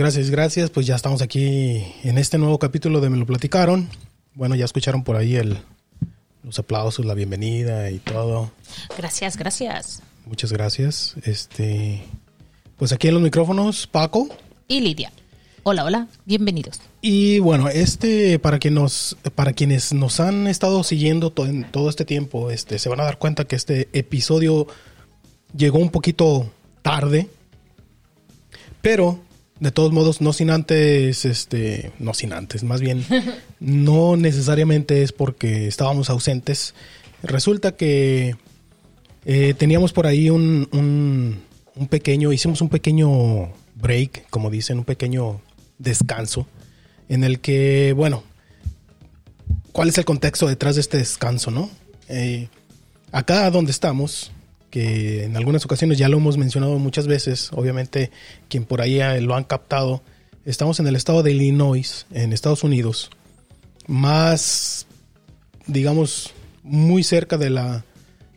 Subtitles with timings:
[0.00, 0.70] Gracias, gracias.
[0.70, 3.86] Pues ya estamos aquí en este nuevo capítulo de Me lo platicaron.
[4.34, 5.58] Bueno, ya escucharon por ahí el,
[6.42, 8.50] los aplausos, la bienvenida y todo.
[8.96, 10.02] Gracias, gracias.
[10.24, 11.16] Muchas gracias.
[11.24, 12.02] Este,
[12.78, 14.26] pues aquí en los micrófonos, Paco.
[14.68, 15.12] Y Lidia.
[15.64, 16.80] Hola, hola, bienvenidos.
[17.02, 21.90] Y bueno, este, para, que nos, para quienes nos han estado siguiendo to- en todo
[21.90, 24.66] este tiempo, este, se van a dar cuenta que este episodio
[25.54, 27.28] llegó un poquito tarde,
[28.80, 29.20] pero
[29.60, 33.04] de todos modos, no sin antes, este, no sin antes, más bien,
[33.60, 36.74] no necesariamente es porque estábamos ausentes.
[37.22, 38.36] Resulta que
[39.26, 41.42] eh, teníamos por ahí un, un,
[41.76, 45.42] un pequeño, hicimos un pequeño break, como dicen, un pequeño
[45.78, 46.46] descanso,
[47.08, 48.22] en el que, bueno,
[49.72, 51.70] ¿cuál es el contexto detrás de este descanso, no?
[52.08, 52.48] Eh,
[53.12, 54.32] acá donde estamos,
[54.70, 58.10] que en algunas ocasiones ya lo hemos mencionado muchas veces, obviamente
[58.48, 60.02] quien por ahí eh, lo han captado,
[60.44, 63.10] estamos en el estado de Illinois, en Estados Unidos,
[63.86, 64.86] más,
[65.66, 66.32] digamos,
[66.62, 67.84] muy cerca de la,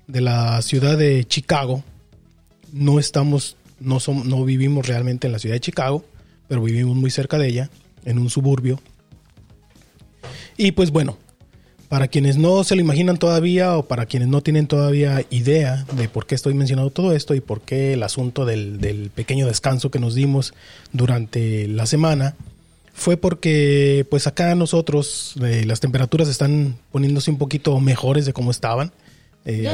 [0.08, 1.84] de la ciudad de Chicago.
[2.72, 6.04] No estamos, no, no vivimos realmente en la ciudad de Chicago,
[6.48, 7.70] pero vivimos muy cerca de ella,
[8.06, 8.80] en un suburbio.
[10.58, 11.18] Y pues bueno,
[11.94, 16.10] para quienes no se lo imaginan todavía o para quienes no tienen todavía idea de
[16.10, 19.92] por qué estoy mencionando todo esto y por qué el asunto del, del pequeño descanso
[19.92, 20.56] que nos dimos
[20.92, 22.34] durante la semana,
[22.96, 28.50] fue porque pues acá nosotros eh, las temperaturas están poniéndose un poquito mejores de como
[28.50, 28.92] estaban.
[29.46, 29.72] Eh,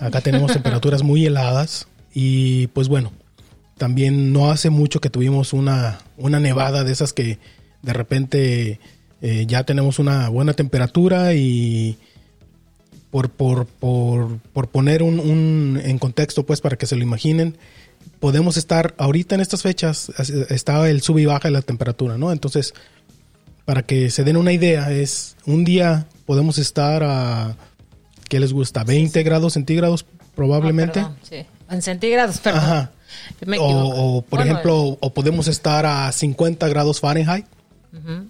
[0.00, 3.12] acá tenemos temperaturas muy heladas y pues bueno,
[3.78, 7.38] también no hace mucho que tuvimos una, una nevada de esas que
[7.82, 8.80] de repente
[9.26, 11.96] eh, ya tenemos una buena temperatura y
[13.10, 17.56] por, por, por, por poner un, un, en contexto, pues para que se lo imaginen,
[18.20, 20.12] podemos estar ahorita en estas fechas,
[20.50, 22.32] está el sub y baja de la temperatura, ¿no?
[22.32, 22.74] Entonces,
[23.64, 27.56] para que se den una idea, es un día podemos estar a,
[28.28, 28.84] ¿qué les gusta?
[28.84, 29.24] 20 sí, sí.
[29.24, 30.04] grados centígrados
[30.34, 31.00] probablemente.
[31.00, 31.46] Perdón, sí.
[31.70, 32.60] En centígrados, perdón.
[32.60, 32.90] Ajá.
[33.58, 37.46] O, o, por bueno, ejemplo, o podemos estar a 50 grados Fahrenheit.
[37.90, 38.28] Uh -huh.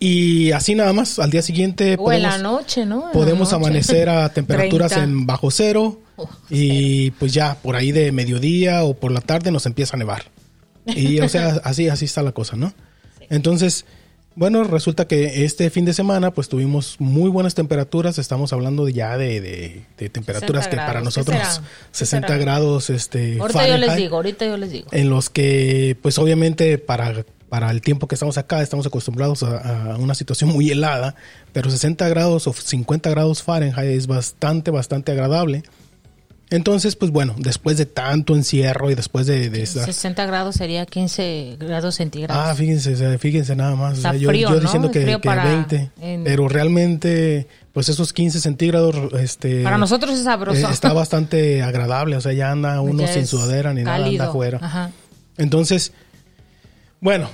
[0.00, 3.06] Y así nada más, al día siguiente o podemos, en la noche, ¿no?
[3.06, 3.56] En podemos noche.
[3.56, 8.94] amanecer a temperaturas en bajo cero Oh, y pues ya por ahí de mediodía o
[8.94, 10.24] por la tarde nos empieza a nevar.
[10.84, 12.70] Y o sea, así así está la cosa, ¿no?
[12.70, 13.26] Sí.
[13.30, 13.84] Entonces,
[14.34, 19.16] bueno, resulta que este fin de semana pues tuvimos muy buenas temperaturas, estamos hablando ya
[19.16, 21.62] de, de, de temperaturas que para nosotros ¿Qué será?
[21.92, 22.44] 60 ¿Qué será?
[22.44, 24.88] grados este Ahorita Fahrenheit, yo les digo, ahorita yo les digo.
[24.90, 29.92] en los que pues obviamente para para el tiempo que estamos acá estamos acostumbrados a,
[29.92, 31.14] a, una situación muy helada,
[31.52, 35.62] pero 60 grados o 50 grados Fahrenheit es bastante, bastante agradable.
[36.50, 39.50] Entonces, pues bueno, después de tanto encierro y después de...
[39.50, 39.84] de estar...
[39.84, 42.42] 60 grados sería 15 grados centígrados.
[42.42, 43.98] Ah, fíjense, fíjense nada más.
[43.98, 44.60] O sea, yo, frío, yo ¿no?
[44.60, 49.62] diciendo que, Frío que para 20, en- pero realmente, pues esos 15 centígrados, este...
[49.62, 50.58] Para nosotros es sabroso.
[50.66, 54.22] eh, está bastante agradable, o sea, ya anda uno Ya sin sudadera ni nada, cálido.
[54.22, 54.58] anda afuera.
[54.62, 54.90] Ajá.
[55.36, 55.92] Entonces,
[57.00, 57.30] bueno,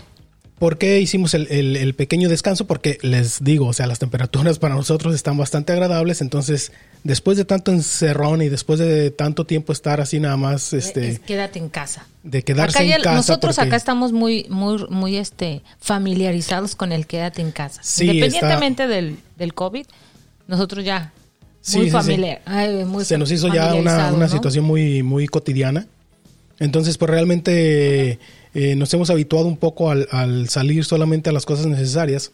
[0.58, 2.66] ¿por qué hicimos el, el- el pequeño descanso?
[2.66, 6.20] Porque les digo, o sea, las temperaturas para nosotros están bastante agradables.
[6.20, 11.08] Entonces, después de tanto encerrón y después de tanto tiempo estar así nada más, este,
[11.10, 12.06] Es quédate en casa.
[12.22, 13.16] de quedarse Acá ya- en casa.
[13.16, 17.80] nosotros porque- acá estamos muy, muy, muy este, familiarizados con el quédate en casa.
[17.82, 19.86] Sí, Independientemente del, del COVID,
[20.46, 21.12] nosotros ya
[21.62, 21.96] Sí, muy sí, sí.
[21.96, 22.42] familiar.
[22.44, 24.28] ay, muy se nos hizo ya una, una ¿no?
[24.28, 25.86] situación muy, muy cotidiana.
[26.60, 28.18] Entonces, pues realmente
[28.54, 32.32] eh, nos hemos habituado un poco al, al salir solamente a las cosas necesarias,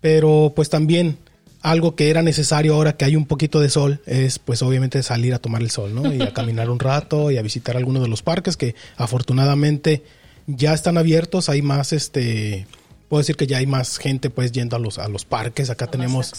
[0.00, 1.16] pero pues también
[1.62, 5.32] algo que era necesario ahora que hay un poquito de sol es pues obviamente salir
[5.32, 6.12] a tomar el sol, ¿no?
[6.12, 10.02] Y a caminar un rato y a visitar algunos de los parques que afortunadamente
[10.46, 12.66] ya están abiertos, hay más este
[13.08, 15.86] puedo decir que ya hay más gente pues yendo a los a los parques, acá
[15.86, 16.32] tenemos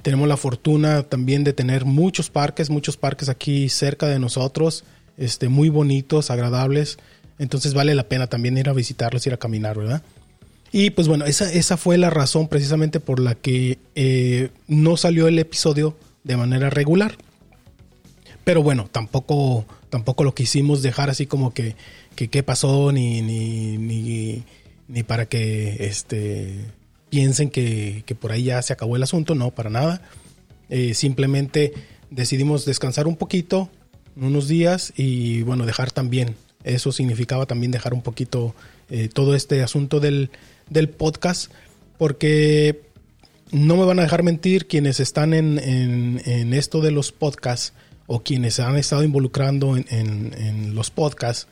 [0.00, 4.84] tenemos la fortuna también de tener muchos parques, muchos parques aquí cerca de nosotros,
[5.18, 6.98] este, muy bonitos, agradables.
[7.38, 10.02] Entonces vale la pena también ir a visitarlos, ir a caminar, ¿verdad?
[10.72, 15.28] Y pues bueno, esa, esa fue la razón precisamente por la que eh, no salió
[15.28, 17.16] el episodio de manera regular.
[18.42, 21.76] Pero bueno, tampoco, tampoco lo quisimos dejar así como que,
[22.16, 24.42] que qué pasó, ni, ni,
[24.88, 26.66] ni, para que este,
[27.08, 30.02] piensen que, que por ahí ya se acabó el asunto, no, para nada.
[30.68, 31.72] Eh, simplemente
[32.10, 33.70] decidimos descansar un poquito,
[34.16, 36.34] unos días, y bueno, dejar también,
[36.64, 38.54] eso significaba también dejar un poquito
[38.90, 40.30] eh, todo este asunto del,
[40.68, 41.50] del podcast,
[41.98, 42.82] porque
[43.52, 47.72] no me van a dejar mentir quienes están en, en, esto de los podcasts
[48.06, 51.46] o quienes se han estado involucrando en, en- los podcasts,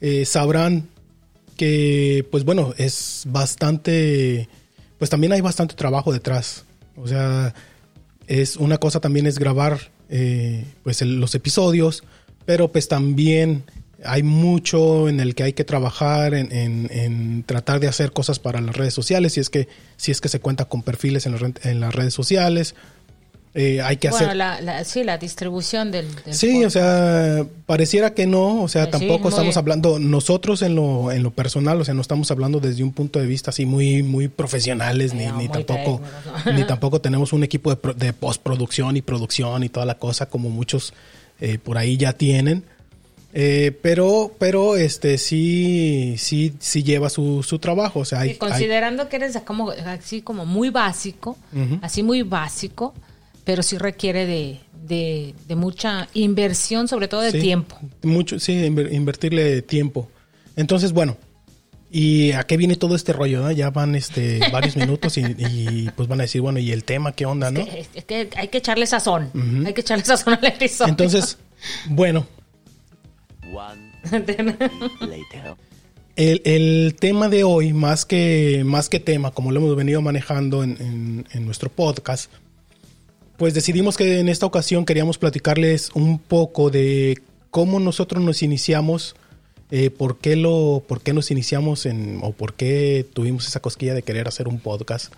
[0.00, 0.88] eh, sabrán
[1.56, 4.48] que pues bueno, es bastante,
[4.98, 6.64] pues también hay bastante trabajo detrás.
[6.96, 7.54] O sea,
[8.26, 9.78] es una cosa también es grabar
[10.10, 12.02] eh, pues los episodios,
[12.44, 13.64] pero pues también
[14.04, 18.38] hay mucho en el que hay que trabajar en, en- en tratar de hacer cosas
[18.38, 21.32] para las redes sociales, si es que, si es que se cuenta con perfiles en,
[21.32, 22.74] las re- en las redes sociales.
[23.54, 24.36] Eh, hay que Bueno, hacer...
[24.36, 26.66] la, la- sí, la distribución del, del Sí, podcast.
[26.66, 31.22] o sea, pareciera que no, o sea, Sí, tampoco estamos hablando nosotros en lo en
[31.24, 34.28] lo personal, o sea, no estamos hablando desde un punto de vista así muy muy
[34.28, 36.00] profesionales ni, No, ni muy tampoco
[36.54, 40.50] ni tampoco tenemos un equipo de, de postproducción y producción y toda la cosa como
[40.50, 40.92] muchos
[41.40, 42.62] eh, por ahí ya tienen.
[43.40, 48.34] Eh, pero pero este sí sí sí lleva su, su trabajo, o sea, hay, Y
[48.34, 51.36] considerando que eres como, así como muy básico,
[51.80, 52.94] así muy básico,
[53.44, 54.58] pero sí requiere de,
[54.88, 57.78] de, de mucha inversión, sobre todo de Sí, tiempo.
[58.02, 60.08] Mucho, sí, inver- invertirle tiempo.
[60.56, 61.16] Entonces, bueno,
[61.92, 63.40] ¿y a qué viene todo este rollo?
[63.40, 63.52] no?
[63.52, 67.12] Ya van este varios minutos y, y, pues van a decir, bueno, ¿y el tema
[67.12, 67.60] qué onda, no?
[67.60, 69.30] Es, es que hay que echarle sazón,
[69.64, 70.90] hay que echarle sazón al episodio.
[70.90, 71.38] Entonces,
[71.88, 72.26] bueno.
[76.16, 80.62] el, el tema de hoy, más que, más que tema, como lo hemos venido manejando
[80.64, 82.30] en, en- en nuestro podcast,
[83.36, 87.18] pues decidimos que en esta ocasión queríamos platicarles un poco de
[87.50, 89.14] cómo nosotros nos iniciamos,
[89.70, 93.94] eh, por, qué lo, por qué nos iniciamos en, o por qué tuvimos esa cosquilla
[93.94, 95.12] de querer hacer un podcast,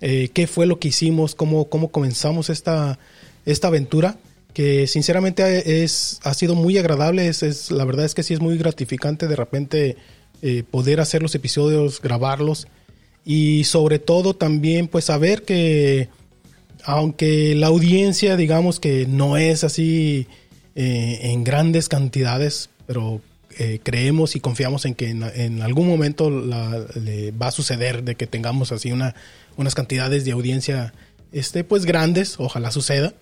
[0.00, 2.98] eh, qué fue lo que hicimos, cómo, cómo comenzamos esta,
[3.46, 4.16] esta aventura,
[4.52, 8.40] que sinceramente es, ha sido muy agradable, es, es- la verdad es que sí es
[8.40, 9.96] muy gratificante de repente
[10.42, 12.66] eh, poder hacer los episodios, grabarlos
[13.24, 16.08] y sobre todo también pues saber que
[16.84, 20.26] aunque la audiencia digamos que no es así
[20.74, 23.20] eh, en grandes cantidades, pero
[23.58, 28.26] eh, creemos y confiamos en que en, algún momento le va a suceder de que
[28.26, 29.14] tengamos así una,
[29.56, 30.94] unas cantidades de audiencia
[31.32, 33.12] este, pues grandes, ojalá suceda.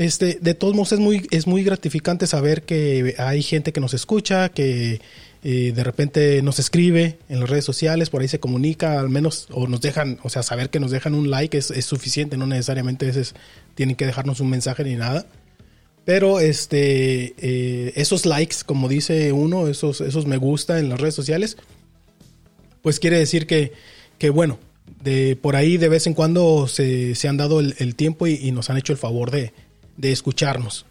[0.00, 3.92] Este, de todos modos es muy, es muy gratificante saber que hay gente que nos
[3.92, 5.02] escucha, que
[5.44, 9.46] eh, de repente nos escribe en las redes sociales, por ahí se comunica, al menos,
[9.50, 12.46] o nos dejan, o sea, saber que nos dejan un like es, es suficiente, no
[12.46, 13.34] necesariamente ese es-
[13.74, 15.26] tienen que dejarnos un mensaje ni nada.
[16.06, 21.14] Pero este, eh, esos likes, como dice uno, esos, esos me gusta en las redes
[21.14, 21.58] sociales,
[22.80, 23.72] pues quiere decir que,
[24.16, 24.58] que bueno,
[25.04, 28.70] de por ahí de vez en cuando se, se han dado el, tiempo y nos
[28.70, 29.52] han hecho el favor de,
[30.00, 30.86] de escucharnos.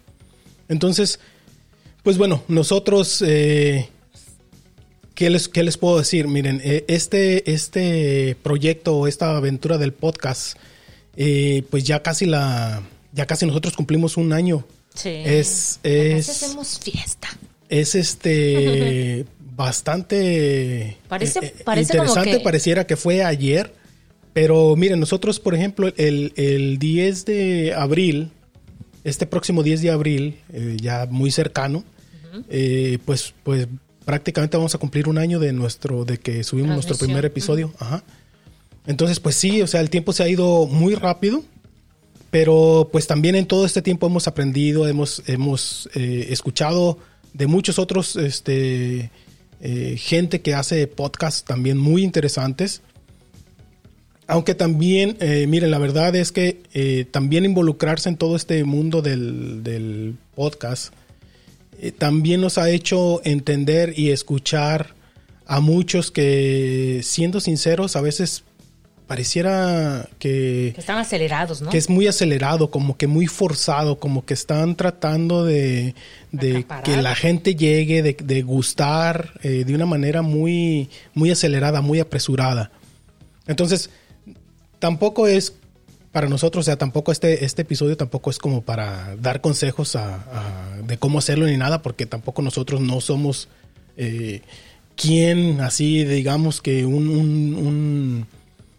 [0.68, 1.18] Entonces,
[2.02, 3.88] pues bueno, nosotros, eh,
[5.14, 6.28] ¿qué, les, ¿qué les puedo decir?
[6.28, 10.56] Miren, eh, este, este proyecto o esta aventura del podcast,
[11.16, 14.64] eh, pues ya casi la, ya casi nosotros cumplimos un año.
[14.94, 15.10] Sí.
[15.24, 17.28] Es, es, hacemos fiesta.
[17.68, 19.24] es este
[19.56, 23.74] bastante Parece- eh, como interesante, que- pareciera que fue ayer,
[24.32, 28.30] pero miren, nosotros por ejemplo el, el 10 de abril,
[29.04, 31.84] este próximo 10 de abril, eh, ya muy cercano,
[32.48, 33.66] eh, pues, pues
[34.04, 37.72] prácticamente vamos a cumplir un año de nuestro, de que subimos nuestro primer episodio.
[37.78, 38.02] Ajá.
[38.86, 41.42] Entonces, pues sí, o sea, el tiempo se ha ido muy rápido.
[42.30, 46.96] Pero pues también en todo este tiempo hemos aprendido, hemos, hemos eh, escuchado
[47.32, 49.10] de muchos otros este,
[49.96, 52.82] gente que hace podcasts también muy interesantes.
[54.30, 59.02] Aunque también, eh, miren, la verdad es que eh, también involucrarse en todo este mundo
[59.02, 60.92] del, del podcast
[61.82, 64.94] eh, también nos ha hecho entender y escuchar
[65.46, 68.44] a muchos que, siendo sinceros, a veces
[69.06, 71.70] pareciera que, Que están acelerados, ¿no?
[71.70, 75.94] que es muy acelerado, como que muy forzado, como que están tratando de,
[76.84, 81.98] que la gente llegue, de, de gustar eh, de una manera muy, muy acelerada, muy
[81.98, 82.70] apresurada.
[83.48, 83.90] Entonces,
[84.80, 85.54] tampoco es
[86.10, 90.16] para nosotros, o sea, tampoco este, este episodio tampoco es como para dar consejos a-
[90.16, 93.46] a- de cómo hacerlo ni nada, porque tampoco nosotros no somos
[93.96, 94.42] eh,
[94.96, 98.26] quien así, digamos que un- un- un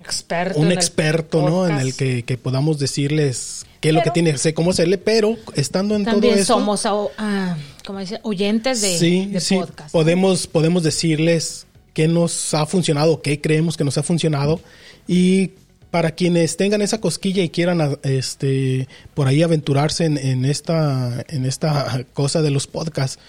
[0.04, 0.60] experto.
[0.60, 1.68] un en el experto, ¿no?
[1.68, 4.98] En el que, que podamos decirles qué es lo que tiene que hacer, cómo hacerle,
[4.98, 6.86] pero estando en También todo eso, somos,
[7.18, 7.56] ah,
[7.86, 9.92] como dice, oyentes de, sí, de sí, podcast.
[9.92, 14.60] podemos, podemos decirles qué nos ha funcionado, qué creemos que nos ha funcionado
[15.08, 15.52] y
[15.92, 22.06] para quienes tengan esa cosquilla y quieran este por ahí aventurarse en, esta en esta
[22.14, 23.20] cosa de los podcasts,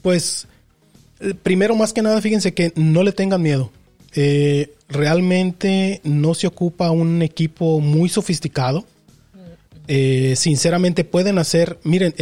[0.00, 0.46] pues
[1.20, 3.70] eh, primero más que nada fíjense que no le tengan miedo.
[4.14, 8.86] Eh, realmente no se ocupa un equipo muy sofisticado.
[9.88, 12.14] Eh, sinceramente pueden hacer, miren,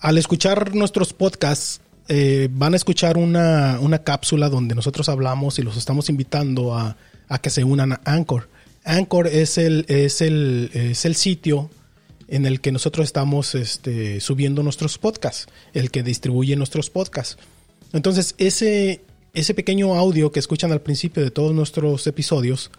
[0.00, 1.80] al escuchar nuestros podcasts,
[2.50, 6.96] van a escuchar una, una cápsula donde nosotros hablamos y los estamos invitando a,
[7.30, 8.50] a que se unan a Anchor.
[8.84, 11.70] Anchor es el, es el, es el sitio
[12.28, 17.38] en el que nosotros estamos este, subiendo nuestros podcasts, el que distribuye nuestros podcasts.
[17.92, 19.00] Entonces, ese,
[19.32, 22.70] ese pequeño audio que escuchan al principio de todos nuestros episodios,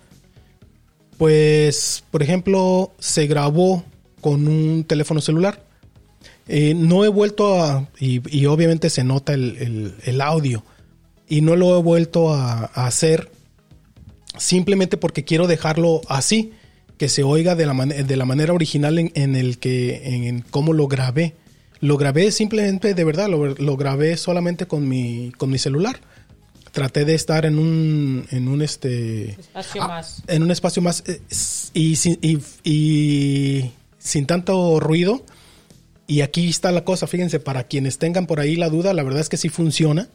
[1.17, 3.83] pues, por ejemplo, se grabó
[4.21, 5.63] con un teléfono celular.
[6.47, 10.63] Eh, no he vuelto a, y, obviamente se nota el, el- audio,
[11.29, 13.30] y no lo he vuelto a hacer
[14.37, 16.51] simplemente porque quiero dejarlo así,
[16.97, 20.23] que se oiga de la, man- de la manera original en, en el que, en,
[20.23, 21.33] en cómo lo grabé.
[21.79, 25.99] Lo grabé simplemente, de verdad, lo, lo grabé solamente con mi, con mi celular.
[26.71, 30.23] Traté de estar en un, en un este, Espacio ah, más.
[30.27, 31.19] en un espacio más eh,
[31.73, 35.25] y, sin- y, y sin tanto ruido.
[36.07, 39.21] Y aquí está la cosa, fíjense, para quienes tengan por ahí la duda, la verdad
[39.21, 40.07] es que sí funciona.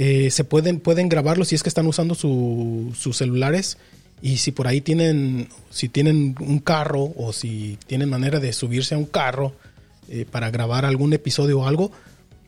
[0.00, 3.76] Eh, se pueden, pueden grabarlo si es que están usando su- sus celulares.
[4.22, 8.94] Y si por ahí tienen, si tienen un carro o si tienen manera de subirse
[8.94, 9.54] a un carro
[10.08, 11.90] eh, para grabar algún episodio o algo,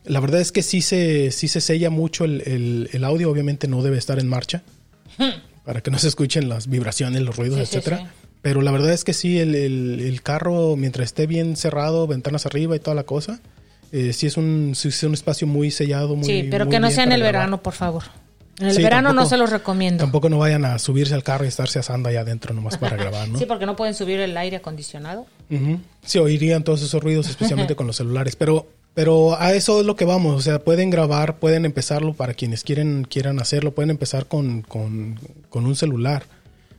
[0.05, 3.29] la verdad es que sí se, sí se sella mucho el, el- el audio.
[3.29, 4.63] Obviamente no debe estar en marcha
[5.65, 7.97] para que no se escuchen las vibraciones, los ruidos, Sí, sí, etcétera.
[7.99, 8.03] sí.
[8.41, 12.75] Pero la verdad es que sí, el- el carro, mientras esté bien cerrado, ventanas arriba
[12.75, 13.39] y toda la cosa,
[13.91, 16.79] eh, sí es un, sí es un espacio muy sellado, muy Sí, pero muy que
[16.79, 17.33] no sea en el grabar.
[17.41, 18.03] verano, por favor.
[18.59, 20.03] En el Sí, verano no se los recomiendo.
[20.03, 23.27] Tampoco no vayan a subirse al carro y estarse asando allá adentro nomás para grabar,
[23.27, 23.39] ¿no?
[23.39, 25.25] Sí, porque no pueden subir el aire acondicionado.
[25.49, 25.79] Ujú.
[26.05, 28.35] Sí, oirían todos esos ruidos, especialmente con los celulares.
[28.35, 30.35] Pero, pero a eso es lo que vamos.
[30.35, 35.19] O sea, pueden grabar, pueden empezarlo para quienes quieren, quieran hacerlo, pueden empezar con, con,
[35.49, 36.23] con un celular.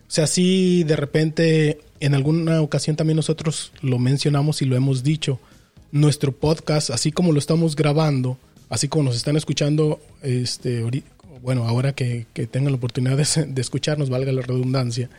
[0.06, 5.02] O sea, sí, de repente, en alguna ocasión también nosotros lo mencionamos y lo hemos
[5.02, 5.40] dicho.
[5.92, 8.38] Nuestro podcast, así como lo estamos grabando,
[8.70, 10.84] así como nos están escuchando, este,
[11.42, 15.10] bueno, ahora que, que tengan la oportunidad de, escucharnos, valga la redundancia,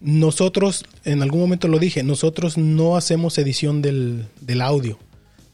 [0.00, 4.98] nosotros, en algún momento lo dije, nosotros no hacemos edición del, del audio.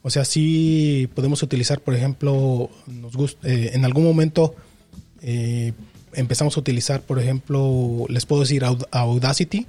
[0.02, 4.54] O sea, sí podemos utilizar, por ejemplo, nos gust- eh, en algún momento
[5.20, 5.72] eh,
[6.14, 9.66] empezamos a utilizar, por ejemplo, les puedo decir Aud- Audacity,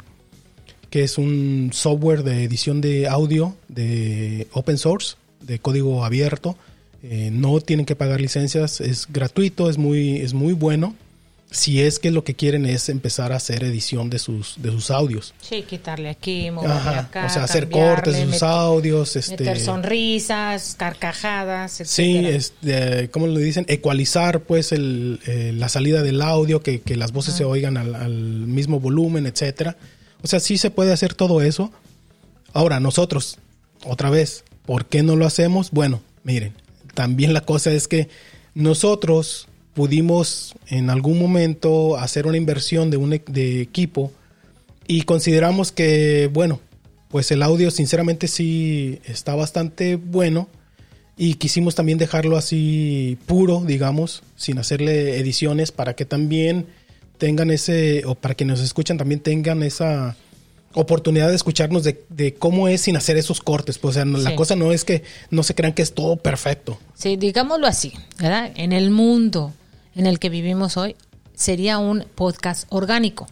[0.90, 6.58] que es un software de edición de audio de open source, de código abierto.
[7.04, 10.96] Eh, no tienen que pagar licencias, es gratuito, es muy, es muy bueno.
[11.52, 14.92] Si es que lo que quieren es empezar a hacer edición de sus, de sus
[14.92, 15.34] audios.
[15.42, 17.26] Sí, quitarle aquí, moverle Ajá, acá.
[17.26, 22.36] o sea, hacer cortes de sus audios, este, Meter sonrisas, carcajadas, sí, etcétera.
[22.36, 23.66] este, ¿cómo le dicen?
[23.68, 27.96] Ecualizar, pues, el, eh, la salida del audio, que, que las voces se oigan al,
[27.96, 29.76] al mismo volumen, etcétera.
[30.22, 31.72] O sea, sí se puede hacer todo eso.
[32.54, 33.38] Ahora, nosotros,
[33.86, 35.72] otra vez, ¿por qué no lo hacemos?
[35.72, 36.54] Bueno, miren,
[36.94, 38.10] también la cosa es que
[38.54, 44.12] nosotros pudimos en algún momento hacer una inversión de un e- de equipo
[44.88, 46.60] y consideramos que, bueno,
[47.10, 50.50] pues el audio sinceramente sí está bastante bueno
[51.16, 56.68] y quisimos también dejarlo así puro, digamos, sin hacerle ediciones para que también
[57.20, 60.16] tengan ese, o para que nos escuchan también tengan esa
[60.74, 63.78] oportunidad de escucharnos de, de cómo es sin hacer esos cortes.
[63.78, 64.36] Pues, o sea, no- la Sí.
[64.36, 66.80] cosa no es que no se crean que es todo perfecto.
[66.96, 68.52] Sí, digámoslo así, ¿verdad?
[68.56, 69.54] En el mundo
[69.96, 70.96] en el que vivimos hoy
[71.36, 73.28] sería un podcast orgánico.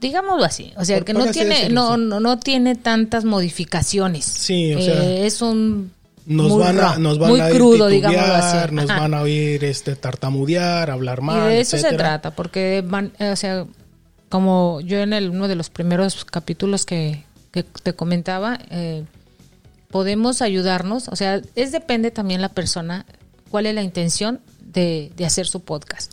[0.00, 2.02] Digámoslo así, o sea, Por- que no tiene decirlo, no, sí.
[2.08, 4.24] no no tiene tantas modificaciones.
[4.24, 5.92] Sí, o sea, Eh, es un
[6.26, 8.74] Nos muy van a, nos van muy a oír crudo, titubear, así.
[8.74, 13.12] nos van a oír este tartamudear, hablar Y mal, de eso se trata, porque van,
[13.18, 13.66] eh, o sea,
[14.28, 19.04] como yo en el, uno de los primeros capítulos que, que te comentaba, eh,
[19.90, 23.06] podemos ayudarnos, o sea, es depende también la persona,
[23.50, 26.12] cuál es la intención de, de hacer su podcast.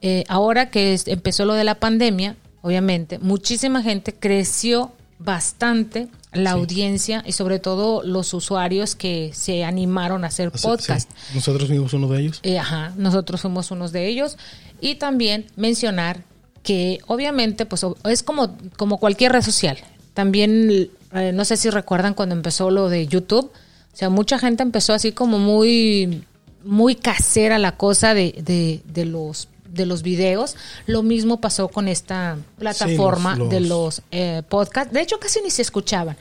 [0.00, 6.52] Eh, ahora que es- empezó lo de la pandemia, obviamente, muchísima gente creció bastante la
[6.52, 6.58] Sí.
[6.58, 11.10] audiencia y sobre todo los usuarios que se animaron a hacer O sea, podcast.
[11.10, 12.40] sí, nosotros fuimos uno de ellos.
[12.42, 14.36] Eh, ajá, nosotros somos unos de ellos.
[14.80, 16.22] Y también mencionar
[16.62, 19.78] que obviamente pues es como, como cualquier red social.
[20.14, 23.50] También, eh, no sé si recuerdan cuando empezó lo de YouTube,
[23.92, 26.24] o sea, mucha gente empezó así como muy,
[26.64, 30.56] muy casera la cosa de, de, de los de los videos.
[30.86, 34.92] Lo mismo pasó con esta plataforma los- de los- los eh, podcasts.
[34.92, 36.16] De hecho, casi ni se escuchaban.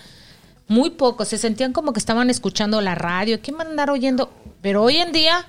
[0.68, 1.28] Muy pocos.
[1.28, 3.42] Se sentían como que estaban escuchando la radio.
[3.42, 4.32] ¿Qué van a andar oyendo?
[4.62, 5.46] Pero hoy en día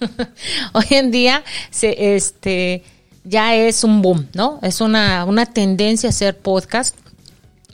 [0.72, 2.82] hoy en día se, este,
[3.24, 4.58] ya es un boom, ¿no?
[4.62, 6.96] Es una, una tendencia a hacer podcast.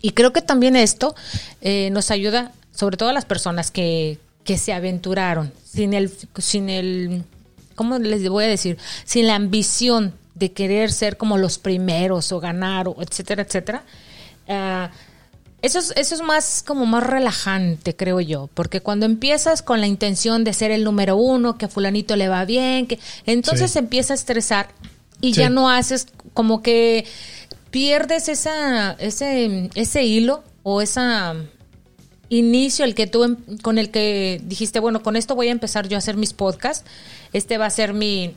[0.02, 1.14] Y creo que también esto
[1.60, 6.70] eh, nos ayuda, sobre todo a las personas que, que se aventuraron, sin el, sin
[6.70, 7.24] el,
[7.80, 8.76] ¿cómo les voy a decir?
[9.06, 13.84] Sin la ambición de querer ser como los primeros o ganar, o etcétera, etcétera.
[14.50, 14.90] ah,
[15.62, 19.86] eso es, eso es más como más relajante, creo yo, porque cuando empiezas con la
[19.86, 23.78] intención de ser el número uno, que a fulanito le va bien, que entonces Sí.
[23.78, 24.68] empieza a estresar
[25.22, 25.40] y Sí.
[25.40, 27.06] ya no haces como que
[27.70, 31.34] pierdes esa, ese, ese hilo o esa
[32.30, 35.86] inicio el que tú em- con el que dijiste, bueno, con esto voy a empezar
[35.88, 36.84] yo a hacer mis podcasts,
[37.34, 38.34] este va a ser mi,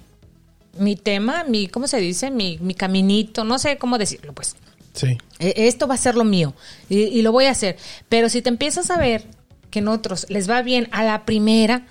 [0.77, 2.29] mi tema, mi, ¿cómo se dice?
[2.31, 4.55] Mi, mi caminito, no sé cómo decirlo, pues.
[4.93, 5.17] Sí.
[5.39, 6.53] E- Esto va a ser lo mío
[6.89, 7.77] y, y lo voy a hacer.
[8.09, 9.23] Pero si te empiezas a ver
[9.71, 11.87] que en otros les va bien a la primera,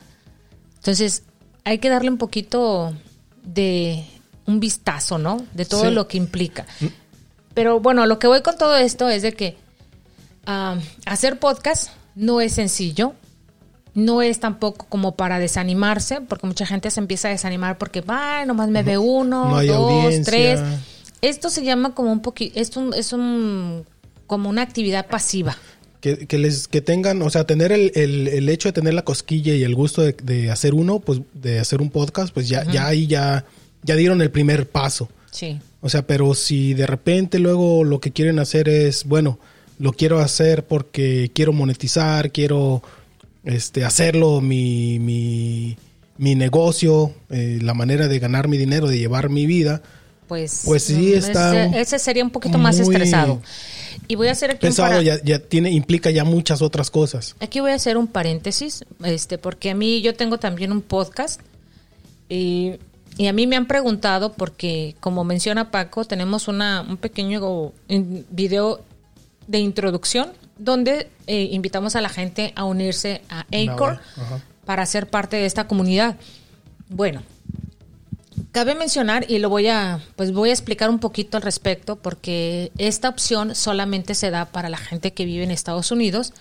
[0.76, 1.22] entonces
[1.64, 2.92] hay que darle un poquito
[3.44, 4.04] de
[4.46, 5.44] un vistazo, ¿no?
[5.54, 5.90] De todo Sí.
[5.94, 6.66] lo que implica.
[7.54, 9.56] Pero bueno, lo que voy con todo esto es de que
[10.44, 13.14] hacer podcast no es sencillo.
[13.94, 18.46] No es tampoco como para desanimarse, porque mucha gente se empieza a desanimar porque, va,
[18.46, 20.24] nomás me ve uno, No dos, audiencia.
[20.24, 20.60] tres.
[21.20, 23.84] Esto se llama como un poquito, es un, es un,
[24.26, 25.58] como una actividad pasiva.
[26.00, 29.02] Que, que les que tengan, o sea, tener el, el, el hecho de tener la
[29.04, 32.64] cosquilla y el gusto de, de hacer uno, pues de hacer un podcast, pues ya,
[32.64, 33.44] ya ahí ya,
[33.82, 35.10] ya dieron el primer paso.
[35.30, 35.60] Sí.
[35.82, 39.38] O sea, pero si de repente luego lo que quieren hacer es, bueno,
[39.78, 42.82] lo quiero hacer porque quiero monetizar, quiero
[43.44, 45.76] este, hacerlo mi, mi,
[46.18, 49.82] mi negocio, eh, la manera de ganar mi dinero, de llevar mi vida,
[50.28, 53.42] Pues, Pues sí, mm, está Ese, ese sería un poquito más estresado.
[54.08, 57.36] Y voy a hacer aquí un pesado, ya, ya tiene, implica ya muchas otras cosas.
[57.40, 61.40] Aquí voy a hacer un paréntesis, este, porque a mí yo tengo también un podcast
[62.28, 62.74] y,
[63.18, 67.72] y a mí me han preguntado porque, como menciona Paco, tenemos una, un pequeño
[68.30, 68.80] video
[69.46, 74.40] de introducción donde eh, invitamos a la gente a unirse a Anchor Ajá.
[74.64, 76.16] para ser parte de esta comunidad.
[76.88, 77.22] Bueno,
[78.50, 82.70] Cabe mencionar y lo voy a pues voy a explicar un poquito al respecto porque
[82.76, 86.34] esta opción solamente se da para la gente que vive en Estados Unidos,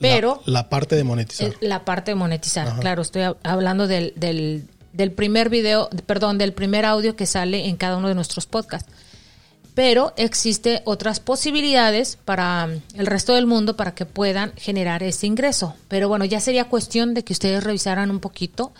[0.00, 1.48] pero la, la parte de monetizar.
[1.48, 2.80] eh, la parte de monetizar, Ajá.
[2.80, 7.68] claro, estoy hab- hablando del, del, del primer video, perdón, del primer audio que sale
[7.68, 8.90] en cada uno de nuestros podcasts.
[9.74, 15.26] Pero existe otras posibilidades para mm, el resto del mundo para que puedan generar ese
[15.26, 15.74] ingreso.
[15.88, 18.72] Pero bueno, ya sería cuestión de que ustedes revisaran un poquito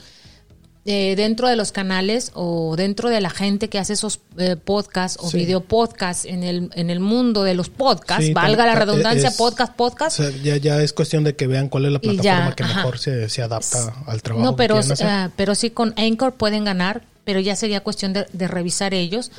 [0.87, 5.19] eh, dentro de los canales o dentro de la gente que hace esos eh, podcasts
[5.21, 5.39] o Sí.
[5.39, 9.37] video podcasts en el, en el mundo de los podcasts, Sí, valga la redundancia, es-
[9.37, 10.17] podcast, O podcast.
[10.19, 12.77] sea, ya, ya es cuestión de que vean cuál es la ya, plataforma que ajá.
[12.77, 14.45] mejor se, se adapta al trabajo.
[14.45, 15.07] No, que pero, quieren hacer.
[15.09, 19.33] ah, pero sí con Anchor pueden ganar, pero ya sería cuestión de, de revisar ellos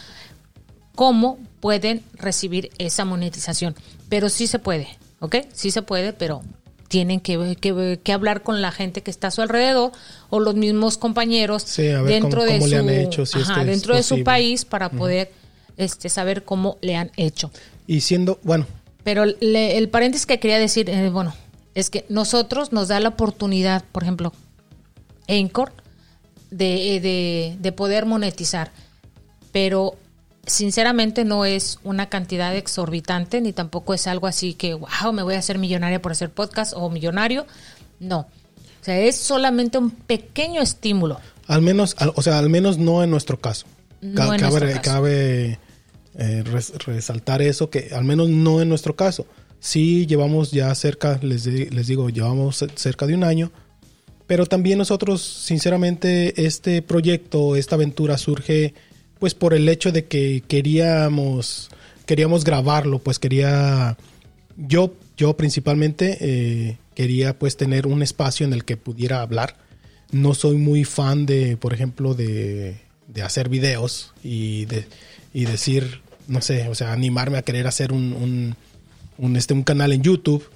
[0.96, 3.74] cómo pueden recibir esa monetización.
[4.08, 4.88] Pero sí se puede,
[5.20, 5.38] ¿ok?
[5.52, 6.44] Sí se puede, pero
[6.90, 9.92] tienen que, que- que hablar con la gente que está a su alrededor
[10.30, 13.26] o los mismos compañeros Sí, a ver dentro cómo- de cómo su le han hecho,
[13.26, 14.24] si ajá, esto es dentro de su posible.
[14.26, 15.32] país para poder
[15.76, 17.50] este saber cómo le han hecho.
[17.88, 18.68] y siendo, bueno,
[19.04, 21.34] Pero le- el paréntesis que quería decir, eh, bueno,
[21.74, 24.34] es que nosotros nos da la oportunidad, por ejemplo,
[25.28, 25.72] Anchor,
[26.52, 28.72] de, de, de poder monetizar.
[29.52, 29.96] Pero
[30.48, 35.36] sinceramente no es una cantidad exorbitante, ni tampoco es algo así que, wow, me voy
[35.36, 37.46] a hacer millonaria por hacer podcast o millonario.
[38.00, 38.20] No.
[38.82, 41.20] O sea, es solamente un pequeño estímulo.
[41.48, 43.66] al menos, al- o sea, al menos no en nuestro caso.
[44.02, 44.82] No en cabe nuestro caso.
[44.82, 45.60] cabe,
[46.18, 49.26] eh, res- resaltar eso, que al menos no en nuestro caso.
[49.60, 53.52] Sí llevamos ya cerca, les, les digo, llevamos ce- cerca de un año,
[54.28, 58.74] pero también nosotros, sinceramente, este proyecto, esta aventura surge
[59.20, 61.70] pues por el hecho de que queríamos,
[62.06, 63.98] queríamos grabarlo, pues quería,
[64.58, 69.58] yo, yo principalmente eh, quería pues tener un espacio en el que pudiera hablar.
[70.12, 74.86] No soy muy fan de, por ejemplo, de, de hacer videos y, de,
[75.34, 78.56] y decir, no sé, o sea, animarme a querer hacer un,
[79.18, 80.48] un, este, un canal en YouTube.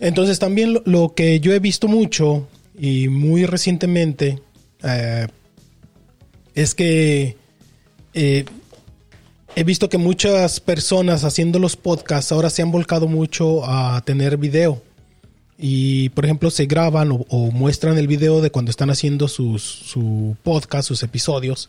[0.00, 4.40] Entonces también lo, lo que yo he visto mucho y muy recientemente
[4.82, 5.28] eh,
[6.54, 7.36] es que
[8.14, 8.44] eh,
[9.56, 14.36] he visto que muchas personas haciendo los podcasts ahora se han volcado mucho a tener
[14.36, 14.82] video.
[15.56, 20.36] Y por ejemplo se graban o, muestran el video de cuando están haciendo sus, su
[20.42, 21.68] podcast, sus episodios.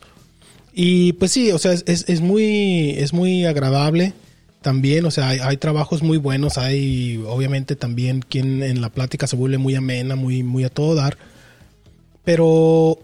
[0.74, 4.12] Y pues sí, o sea, es, es- muy, es muy agradable
[4.60, 9.28] también, o sea, hay, hay trabajos muy buenos, hay obviamente también quien en la plática
[9.28, 11.16] se vuelve muy amena, muy, muy a todo dar.
[12.24, 12.98] Pero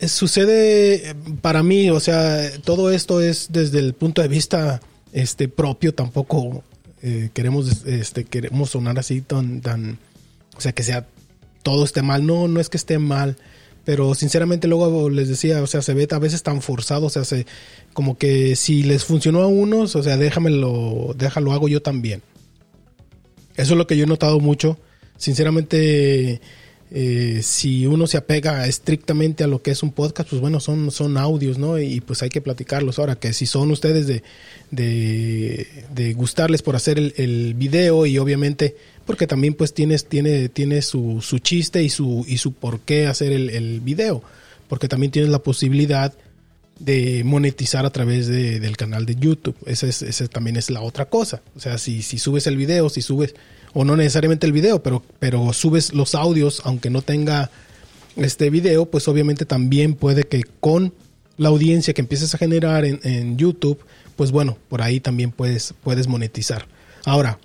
[0.00, 4.80] sucede eh, para mí, o sea, todo esto es desde el punto de vista
[5.12, 6.62] este propio, tampoco
[7.02, 9.98] eh, queremos este queremos sonar así tan tan
[10.56, 11.06] o sea, que sea
[11.62, 12.26] todo esté mal.
[12.26, 13.36] No, no es que esté mal.
[13.84, 17.24] Pero sinceramente luego les decía, o sea, se ve a veces tan forzado, o sea,
[17.24, 17.44] se,
[17.92, 22.22] como que si les funcionó a unos, o sea, déjamelo, déjalo hago yo también.
[23.56, 24.78] Eso es lo que yo he notado mucho.
[25.18, 26.40] Sinceramente,
[26.96, 30.92] eh, si uno se apega estrictamente a lo que es un podcast, pues bueno, son,
[30.92, 31.80] son audios, ¿no?
[31.80, 33.00] Y pues hay que platicarlos.
[33.00, 34.22] Ahora, que si son ustedes de,
[34.70, 38.76] de, gustarles por hacer el, video y obviamente,
[39.06, 43.08] porque también pues tienes, tiene, tiene su, su chiste y su, y su por qué
[43.08, 44.22] hacer el, video,
[44.68, 46.14] porque también tienes la posibilidad
[46.78, 49.56] de monetizar a través de, del canal de YouTube.
[49.66, 51.42] Esa, es, esa también es la otra cosa.
[51.56, 53.34] O sea, si, si subes el video, si subes
[53.74, 57.50] o no necesariamente el video, pero, pero subes los audios, aunque no tenga
[58.16, 60.94] este video, pues obviamente también puede que con
[61.36, 63.80] la audiencia que empieces a generar en, YouTube,
[64.14, 66.66] pues bueno, por ahí también puedes, puedes monetizar.
[67.04, 67.40] Ahora,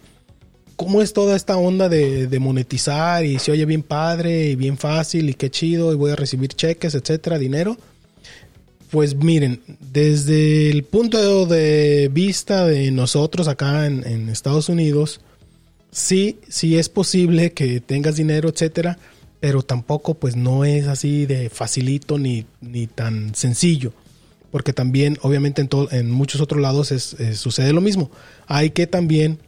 [0.76, 5.30] ¿cómo es toda esta onda de, monetizar y se oye bien padre y bien fácil
[5.30, 7.76] y qué chido y voy a recibir cheques, etcétera, dinero?
[8.92, 9.62] Pues miren,
[9.92, 15.22] desde el punto de vista de nosotros acá en Estados Unidos,
[15.92, 18.98] sí, sí es posible que tengas dinero, etcétera,
[19.40, 23.94] pero tampoco pues no es así de facilito ni, ni tan sencillo.
[24.52, 28.10] Porque también, obviamente, en, en muchos otros lados es, sucede lo mismo.
[28.48, 29.40] Hay que también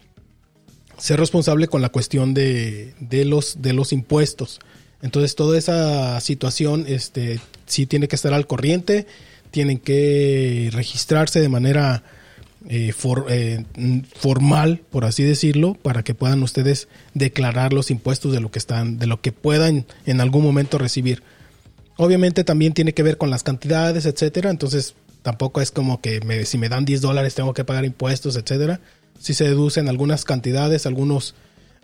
[0.97, 4.59] ser responsable con la cuestión de, de, los, de los impuestos.
[5.01, 9.07] Entonces, toda esa situación este, sí tiene que estar al corriente,
[9.49, 12.03] tienen que registrarse de manera
[12.69, 12.93] eh,
[13.29, 13.65] eh,
[14.15, 18.99] formal, por así decirlo, para que puedan ustedes declarar los impuestos de lo que están,
[18.99, 21.23] de lo que puedan en algún momento recibir.
[21.97, 24.51] Obviamente también tiene que ver con las cantidades, etcétera.
[24.51, 24.93] Entonces
[25.23, 28.79] tampoco es como que si me dan 10 dólares tengo que pagar impuestos, etcétera.
[29.19, 31.35] Si se deducen algunas cantidades, algunos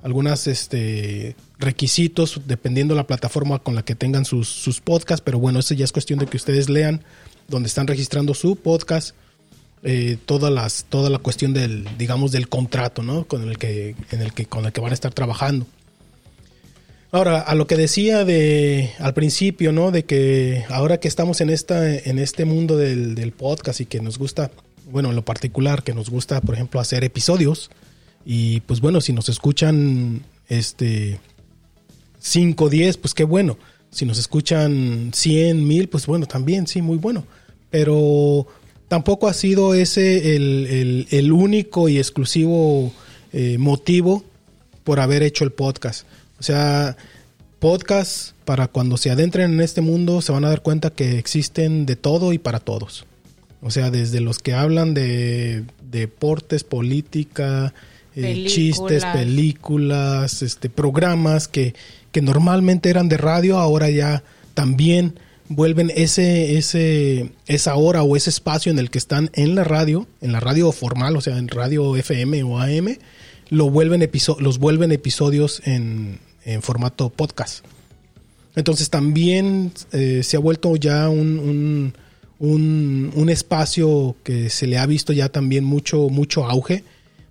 [0.04, 5.40] algunas este, requisitos dependiendo de la plataforma con la que tengan sus, sus podcasts, pero
[5.40, 7.04] bueno, eso ya es cuestión de que ustedes lean
[7.48, 9.16] donde están registrando su podcast
[9.84, 13.26] eh, todas toda la cuestión del, digamos, del contrato, ¿no?
[13.26, 15.66] Con el que, en el que, con el que van a estar trabajando.
[17.12, 19.92] Ahora, a lo que decía de al principio, ¿no?
[19.92, 24.02] De que ahora que estamos en esta, en este mundo del, del podcast y que
[24.02, 24.52] nos gusta,
[24.92, 27.70] bueno, en lo particular, que nos gusta, por ejemplo, hacer episodios.
[28.26, 31.20] Y pues bueno, si nos escuchan este
[32.20, 33.58] 5, 10, pues qué bueno.
[33.90, 37.26] Si nos escuchan 100, 1000, pues bueno, también, sí, muy bueno.
[37.70, 38.48] Pero
[38.88, 42.92] tampoco ha sido ese el, único y exclusivo
[43.34, 44.24] eh, motivo
[44.84, 46.06] por haber hecho el podcast.
[46.40, 46.96] O sea,
[47.60, 51.86] podcast para cuando se adentren en este mundo se van a dar cuenta que existen
[51.86, 53.06] de todo y para todos.
[53.62, 57.74] O sea, desde los que hablan de, deportes, política,
[58.16, 61.74] eh, chistes, películas, este, programas que,
[62.12, 64.24] que normalmente eran de radio, ahora ya
[64.54, 69.64] también vuelven ese, ese, esa hora o ese espacio en el que están en la
[69.64, 72.98] radio, en la radio formal, o sea, en radio FM o AM,
[73.50, 74.08] lo vuelven
[74.40, 77.66] los vuelven episodios en, en, formato podcast.
[78.56, 81.94] Entonces también eh, se ha vuelto ya un,
[82.40, 86.84] un, un, espacio que se le ha visto ya también mucho, mucho auge.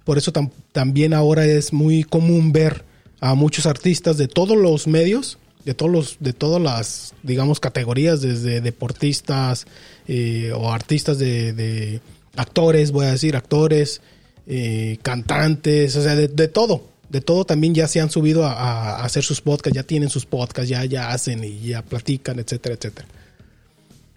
[0.05, 0.33] Por eso
[0.73, 2.85] también ahora es muy común ver
[3.21, 8.21] a muchos artistas de todos los medios de todos los, de todas las, digamos, categorías,
[8.21, 9.67] desde deportistas
[10.07, 12.01] eh, o artistas de,
[12.37, 14.01] actores, voy a decir, actores,
[14.47, 16.85] eh, cantantes, o sea, de, todo.
[17.09, 20.71] De todo también ya se han subido a, hacer sus podcasts, ya tienen sus podcasts,
[20.71, 23.09] ya, ya hacen y ya platican, etcétera, etcétera.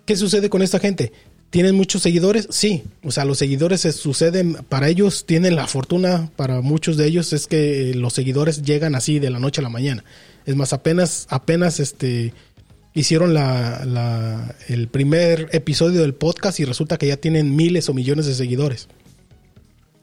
[0.06, 1.12] ¿Qué sucede con esta gente?
[1.50, 2.48] ¿Tienen muchos seguidores?
[2.52, 2.84] Sí.
[3.04, 7.34] O sea, los seguidores se suceden, para ellos tienen la fortuna, para muchos de ellos
[7.34, 10.04] es que los seguidores llegan así de la noche a la mañana.
[10.46, 12.34] Es más, apenas, apenas este,
[12.94, 18.28] hicieron la, el primer episodio del podcast y resulta que ya tienen miles o millones
[18.28, 18.88] de seguidores.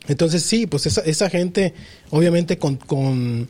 [0.09, 1.75] Entonces sí, pues esa, esa gente,
[2.11, 3.49] obviamente con, con,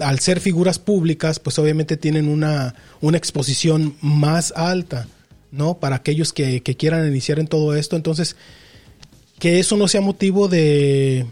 [0.00, 5.06] al ser figuras públicas, pues obviamente tienen una, una exposición más alta,
[5.52, 5.78] ¿no?
[5.78, 7.94] Para aquellos que, que, quieran iniciar en todo esto.
[7.94, 8.36] Entonces,
[9.38, 11.26] que eso no sea motivo de,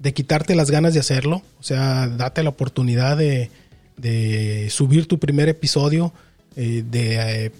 [0.00, 1.42] de quitarte las ganas de hacerlo.
[1.60, 3.50] O sea, date la oportunidad de,
[3.96, 6.12] de subir tu primer episodio,
[6.56, 7.52] eh, de eh,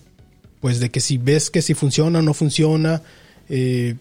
[0.60, 3.02] pues de que si ves que si funciona o no funciona,
[3.48, 3.94] eh,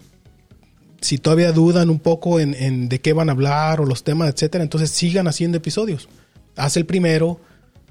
[1.00, 4.64] si todavía dudan un poco en, de qué van a hablar o los temas, etcétera,
[4.64, 6.08] entonces sigan haciendo episodios.
[6.56, 7.38] Haz el primero,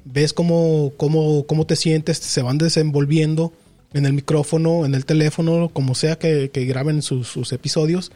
[0.04, 3.54] ves cómo, cómo, cómo te sientes, se van desenvolviendo
[3.96, 8.12] en el micrófono, en el teléfono, como sea que, graben sus, episodios.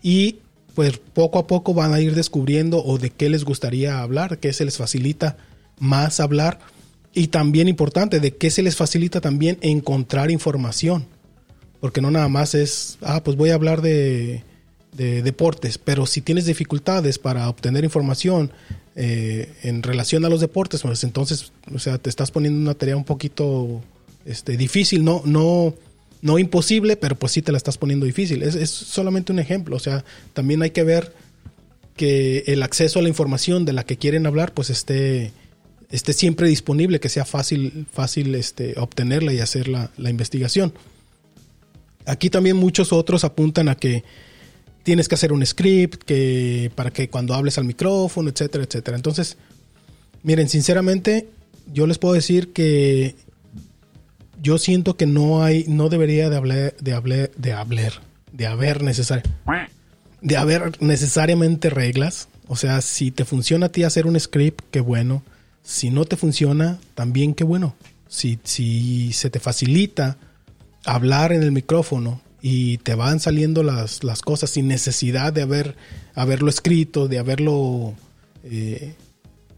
[0.00, 0.38] Y
[0.76, 4.52] pues poco a poco van a ir descubriendo o de qué les gustaría hablar, qué
[4.52, 5.36] se les facilita
[5.80, 6.60] más hablar.
[7.12, 11.06] Y también importante, de qué se les facilita también encontrar información.
[11.80, 14.44] Porque no nada más es, ah, pues voy a hablar de,
[14.92, 18.52] de deportes, pero si tienes dificultades para obtener información
[18.94, 22.96] eh, en relación a los deportes, pues entonces, o sea, te estás poniendo una tarea
[22.96, 23.82] un poquito
[24.26, 25.74] este, difícil, no, no,
[26.22, 28.42] no imposible, pero pues sí te la estás poniendo difícil.
[28.42, 31.12] Es, es solamente un ejemplo, o sea, también hay que ver
[31.96, 35.32] que el acceso a la información de la que quieren hablar, pues esté,
[35.90, 40.74] esté siempre disponible, que sea fácil, fácil este, obtenerla y hacer la, la investigación.
[42.04, 44.04] Aquí también muchos otros apuntan a que
[44.82, 48.96] tienes que hacer un script que para que cuando hables al micrófono, etcétera, etcétera.
[48.96, 49.36] Entonces,
[50.22, 51.28] miren, sinceramente,
[51.72, 53.16] yo les puedo decir que
[54.42, 57.92] yo siento que no hay, no debería de hablar, de hablar, de hablar,
[58.32, 59.24] de haber necesario,
[60.20, 62.28] de haber necesariamente reglas.
[62.48, 65.22] O sea, si te funciona a ti hacer un script, qué bueno.
[65.62, 67.74] Si no te funciona, también qué bueno.
[68.08, 70.16] Si, si se te facilita
[70.84, 75.76] hablar en el micrófono y te van saliendo las, las cosas sin necesidad de haber,
[76.14, 77.94] haberlo escrito, de haberlo
[78.44, 78.94] eh,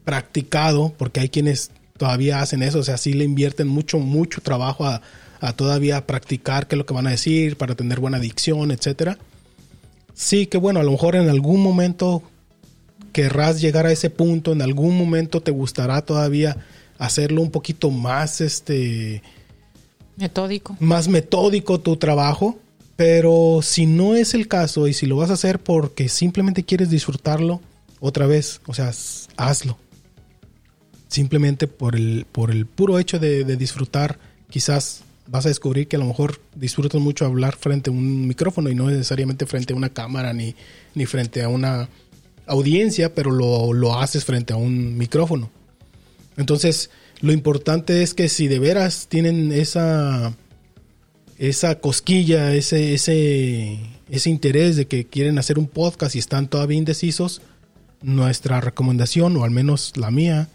[0.05, 4.87] practicado, porque hay quienes todavía hacen eso, o sea, sí le invierten mucho, mucho trabajo
[4.87, 5.03] a,
[5.41, 9.19] a todavía practicar qué es lo que van a decir para tener buena dicción, etcétera.
[10.15, 12.23] Sí, que bueno, a lo mejor en algún momento
[13.13, 16.57] querrás llegar a ese punto, en algún momento te gustará todavía
[16.99, 19.23] hacerlo un poquito más, este,
[20.17, 20.77] Metódico.
[20.81, 22.59] más metódico tu trabajo,
[22.97, 26.91] pero si no es el caso y si lo vas a hacer porque simplemente quieres
[26.91, 27.61] disfrutarlo,
[28.01, 28.91] otra vez, o sea,
[29.37, 29.79] hazlo.
[31.09, 34.19] Simplemente por el, por el puro hecho de, disfrutar,
[34.51, 38.71] quizás vas a descubrir que a lo mejor disfrutas mucho hablar frente a un micrófono
[38.71, 40.55] y no necesariamente frente a una cámara ni,
[40.95, 41.89] ni frente a una
[42.47, 45.51] audiencia, pero lo, lo haces frente a un micrófono.
[46.37, 46.91] Entonces,
[47.21, 50.35] lo importante es que si de veras tienen esa,
[51.39, 53.79] esa cosquilla, ese, ese,
[54.11, 57.43] ese interés de que quieren hacer un podcast y están todavía indecisos,
[58.03, 60.49] nuestra recomendación, o al menos la mía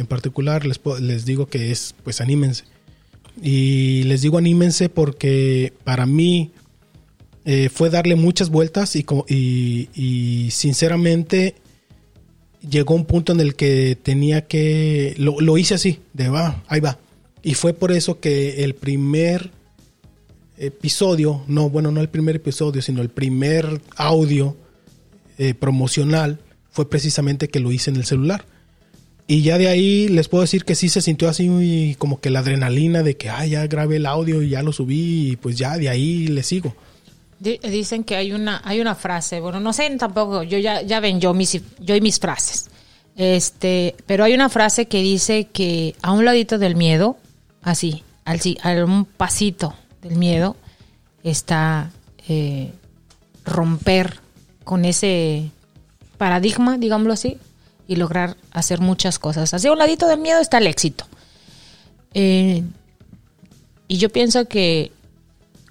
[0.00, 2.64] en particular, les, les digo que es, pues anímense.
[3.42, 6.50] Y les digo anímense porque para mí
[7.44, 11.54] eh, fue darle muchas vueltas y sinceramente
[12.68, 16.80] llegó un punto en el que tenía que, lo, lo hice así, de va, ahí
[16.80, 16.98] va.
[17.42, 19.50] Y fue por eso que el primer
[20.58, 24.56] episodio, no, bueno, no el primer episodio, sino el primer audio
[25.38, 26.38] eh, promocional
[26.70, 28.44] fue precisamente que lo hice en el celular.
[29.32, 32.40] Y ya de ahí les puedo decir que sí se sintió así como que la
[32.40, 35.78] adrenalina de que, ah, ya grabé el audio y ya lo subí y pues ya
[35.78, 36.74] de ahí le sigo.
[37.38, 40.98] Di- Dicen que hay una, hay una frase, bueno, no sé tampoco, yo ya, ya
[40.98, 42.70] ven yo mis, yo y mis frases.
[43.16, 47.16] Este, pero hay una frase que dice que a un ladito del miedo,
[47.62, 50.56] así, al, a un pasito del miedo,
[51.22, 51.92] está
[52.26, 52.72] eh,
[53.44, 54.18] romper
[54.64, 55.50] con ese
[56.18, 57.38] paradigma, digámoslo así,
[57.90, 59.52] y lograr hacer muchas cosas.
[59.52, 61.06] Así a un ladito del miedo está el éxito.
[62.14, 62.62] Eh,
[63.88, 64.92] y yo pienso que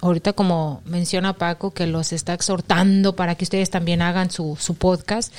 [0.02, 4.74] ahorita como menciona Paco, que los está exhortando para que ustedes también hagan su, su
[4.74, 5.32] podcast,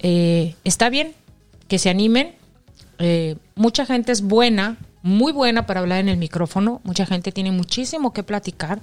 [0.00, 1.14] eh, está bien
[1.68, 2.34] que se animen.
[2.98, 7.52] Eh, mucha gente es buena, muy buena para hablar en el micrófono, mucha gente tiene
[7.52, 8.80] muchísimo que platicar.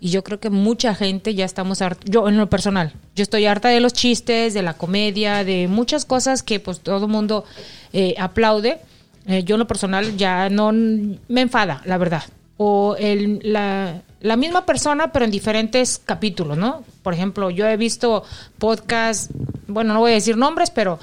[0.00, 3.44] Y yo creo que mucha gente ya estamos harta, yo en lo personal, yo estoy
[3.44, 7.44] harta de los chistes, de la comedia, de muchas cosas que pues todo el mundo
[7.92, 8.78] eh, aplaude.
[9.26, 12.22] Eh, yo en lo personal ya no me enfada, la verdad.
[12.56, 16.82] O el, la, la misma persona, pero en diferentes capítulos, ¿no?
[17.02, 18.24] Por ejemplo, yo he visto
[18.58, 19.30] podcast,
[19.66, 20.98] bueno, no voy a decir nombres, pero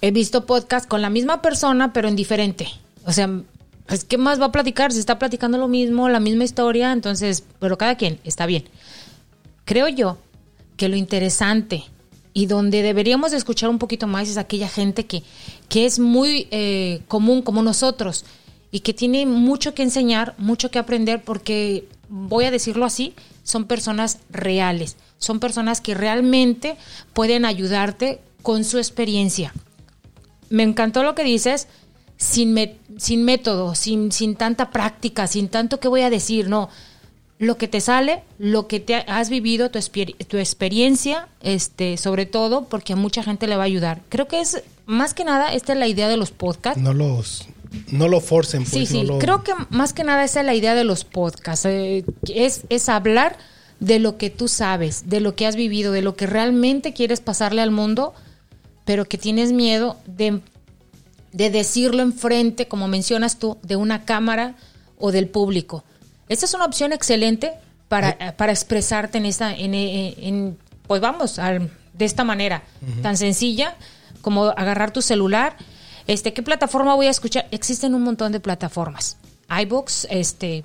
[0.00, 2.66] he visto podcast con la misma persona, pero en diferente.
[3.06, 3.30] O sea,
[3.86, 4.92] pues, ¿qué más va a platicar?
[4.92, 8.64] Se está platicando lo mismo, la misma historia, entonces, pero cada quien está bien.
[9.64, 10.18] Creo yo
[10.76, 11.84] que lo interesante
[12.32, 15.22] y donde deberíamos de escuchar un poquito más es aquella gente que,
[15.68, 18.24] que es muy eh, común como nosotros
[18.70, 23.66] y que tiene mucho que enseñar, mucho que aprender, porque voy a decirlo así, son
[23.66, 26.76] personas reales, son personas que realmente
[27.12, 29.52] pueden ayudarte con su experiencia
[30.54, 31.68] me encantó lo que dices,
[32.24, 36.68] sin, me- sin método, sin, sin tanta práctica, sin tanto que voy a decir, no.
[37.40, 42.26] Lo que te sale, lo que te has vivido, tu, exper- tu experiencia, este, sobre
[42.26, 44.00] todo, porque a mucha gente le va a ayudar.
[44.08, 46.80] Creo que es, más que nada, esta es la idea de los podcasts.
[46.80, 47.44] No los,
[47.90, 48.62] no lo forcen.
[48.62, 50.84] Pues, Sí, sí, no lo- creo que más que nada esa es la idea de
[50.84, 51.66] los podcasts.
[51.66, 53.36] eh, es, es hablar
[53.80, 57.20] de lo que tú sabes, de lo que has vivido, de lo que realmente quieres
[57.20, 58.14] pasarle al mundo,
[58.84, 60.40] pero que tienes miedo de
[61.34, 64.54] de decirlo enfrente, como mencionas tú, de una cámara
[64.98, 65.82] o del público.
[66.28, 67.52] Esta es una opción excelente
[67.88, 72.62] para, para expresarte en esta, en, en- en- pues vamos, al- de esta manera,
[73.02, 73.76] tan sencilla
[74.22, 75.56] como agarrar tu celular.
[76.06, 77.46] Este, ¿qué plataforma voy a escuchar?
[77.50, 79.16] Existen un montón de plataformas.
[79.48, 80.64] iBooks, este,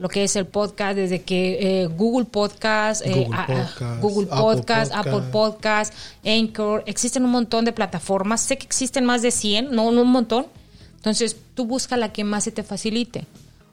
[0.00, 4.26] lo que es el podcast, desde que eh, Google Podcast, eh, Google a- Podcast, Apple
[4.26, 5.30] Podcast, Apple Podcast.
[5.30, 5.94] Podcast,
[6.26, 8.40] Anchor, existen un montón de plataformas.
[8.40, 10.46] Sé que existen más de 100, no, no un montón.
[10.96, 13.26] Entonces, tú busca la que más se te facilite.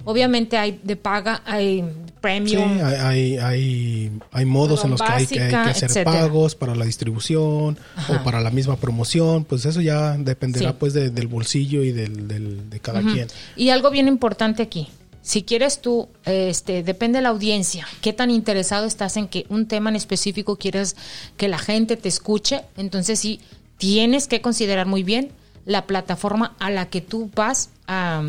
[0.04, 2.80] Obviamente hay de paga, hay Sí, premium.
[2.84, 6.12] hay, hay, hay, hay modos en los que hay, que hay que Básica, hacer etcétera.
[6.22, 7.78] pagos para la distribución
[8.10, 9.44] o para la misma promoción.
[9.46, 10.76] Pues eso ya dependerá Sí.
[10.80, 13.28] pues de- del bolsillo y del, del- de cada quien.
[13.58, 14.88] Y algo bien importante aquí.
[15.28, 19.68] Si quieres tú, este, depende de la audiencia, qué tan interesado estás en que un
[19.68, 20.96] tema en específico quieres
[21.36, 23.42] que la gente te escuche, entonces sí,
[23.78, 25.34] tienes que considerar muy bien
[25.66, 28.24] la plataforma a la que tú vas a,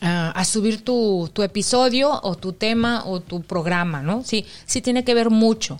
[0.00, 4.24] a, subir tu, tu episodio o tu tema o tu programa, ¿no?
[4.24, 5.78] Sí, sí tiene que ver mucho.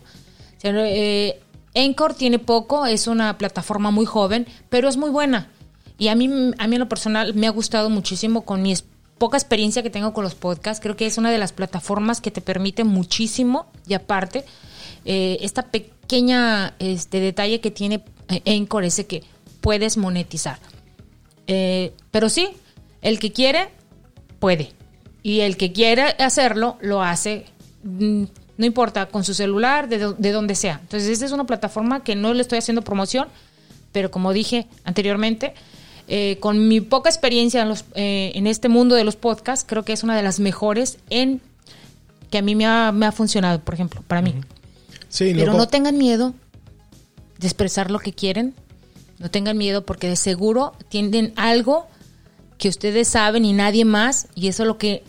[0.62, 1.40] Eh,
[1.74, 5.48] Anchor tiene poco, es una plataforma muy joven, pero es muy buena.
[5.96, 6.26] Y a mí,
[6.58, 8.72] a mí en lo personal me ha gustado muchísimo con mi
[9.20, 10.82] poca experiencia que tengo con los podcasts.
[10.82, 13.66] Creo que es una de las plataformas que te permite muchísimo.
[13.86, 14.46] Y aparte,
[15.04, 19.22] eh, esta pequeña este, detalle que tiene eh, Anchor es que
[19.60, 20.58] puedes monetizar.
[21.46, 22.48] Eh, pero sí,
[23.02, 23.68] el que quiere,
[24.38, 24.72] puede.
[25.22, 27.44] Y el que quiere hacerlo, lo hace,
[27.84, 28.24] mm,
[28.56, 30.78] no importa, con su celular, de, de donde sea.
[30.80, 33.28] Entonces, esta es una plataforma que no le estoy haciendo promoción,
[33.92, 35.52] pero como dije anteriormente,
[36.12, 39.84] eh, con mi poca experiencia en, los, eh, en este mundo de los podcasts, creo
[39.84, 41.40] que es una de las mejores en
[42.30, 44.34] que a mí me ha, me ha funcionado, por ejemplo, para mí.
[45.08, 46.34] Sí, Pero no tengan miedo
[47.38, 48.54] de expresar lo que quieren.
[49.18, 51.86] No tengan miedo porque de seguro tienen algo
[52.58, 54.26] que ustedes saben y nadie más.
[54.34, 55.04] Y eso es lo que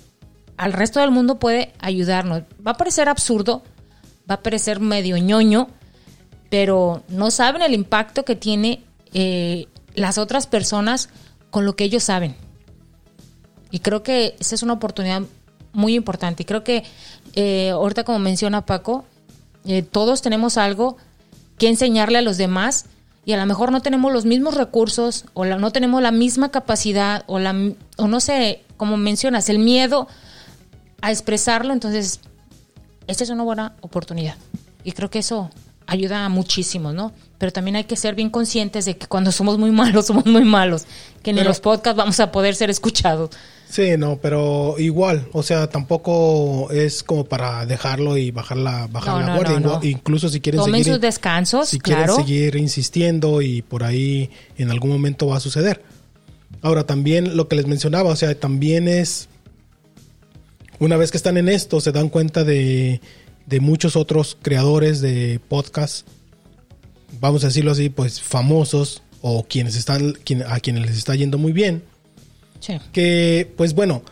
[0.55, 2.43] al resto del mundo puede ayudarnos.
[2.65, 3.63] Va a parecer absurdo,
[4.29, 5.67] va a parecer medio ñoño,
[6.51, 8.83] pero no saben el impacto que tiene
[9.13, 11.09] eh, las otras personas
[11.49, 12.35] con lo que ellos saben.
[13.71, 15.21] Y creo que esa es una oportunidad
[15.73, 16.43] muy importante.
[16.43, 16.83] Y creo que
[17.33, 19.05] eh, ahorita como menciona Paco,
[19.65, 20.97] eh, todos tenemos algo
[21.57, 22.85] que enseñarle a los demás
[23.23, 26.49] y a lo mejor no tenemos los mismos recursos o la- no tenemos la misma
[26.49, 27.55] capacidad o, la,
[27.97, 30.07] o no sé, como mencionas, el miedo
[31.01, 31.71] a expresarlo.
[31.71, 32.19] Entonces,
[33.07, 34.35] esta es una buena oportunidad.
[34.83, 35.49] Y creo que eso
[35.91, 37.11] ayuda muchísimo, ¿no?
[37.37, 40.43] Pero también hay que ser bien conscientes de que cuando somos muy malos, somos muy
[40.45, 40.85] malos.
[41.21, 43.31] Que en los podcasts vamos a poder ser escuchados.
[43.69, 49.13] Sí, no, pero igual, o sea, tampoco es como para dejarlo y bajar la, bajar
[49.13, 49.59] No, la no, guardia.
[49.59, 49.87] no, Igual- no.
[49.89, 52.15] Incluso si quieren Tomen seguir, sus descansos, si claro.
[52.15, 55.81] quieren seguir insistiendo y por ahí en algún momento va a suceder.
[56.61, 59.29] Ahora también lo que les mencionaba, o sea, también es
[60.79, 62.99] una vez que están en esto se dan cuenta de,
[63.51, 66.07] de muchos otros creadores de podcast,
[67.19, 70.15] vamos a decirlo así, pues famosos o quienes están
[70.47, 71.83] a quienes les está yendo muy bien
[72.59, 72.73] Sí.
[72.91, 74.03] que pues bueno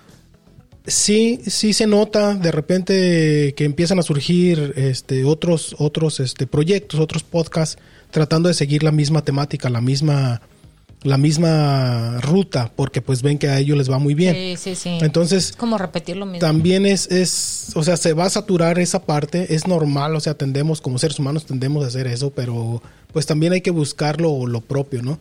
[0.87, 6.99] sí sí se nota de repente que empiezan a surgir este otros otros este proyectos
[6.99, 7.77] otros podcasts
[8.09, 10.41] tratando de seguir la misma temática la misma
[11.03, 14.75] la misma ruta porque pues ven que a ellos les va muy bien Sí, sí,
[14.75, 14.97] sí.
[15.01, 16.39] entonces es como repetir lo mismo.
[16.39, 20.33] también es, es, o sea, se va a saturar esa parte, es normal, o sea,
[20.33, 22.81] tendemos, como seres humanos tendemos a hacer eso, pero
[23.13, 25.19] pues también hay que buscar lo, lo propio, ¿no?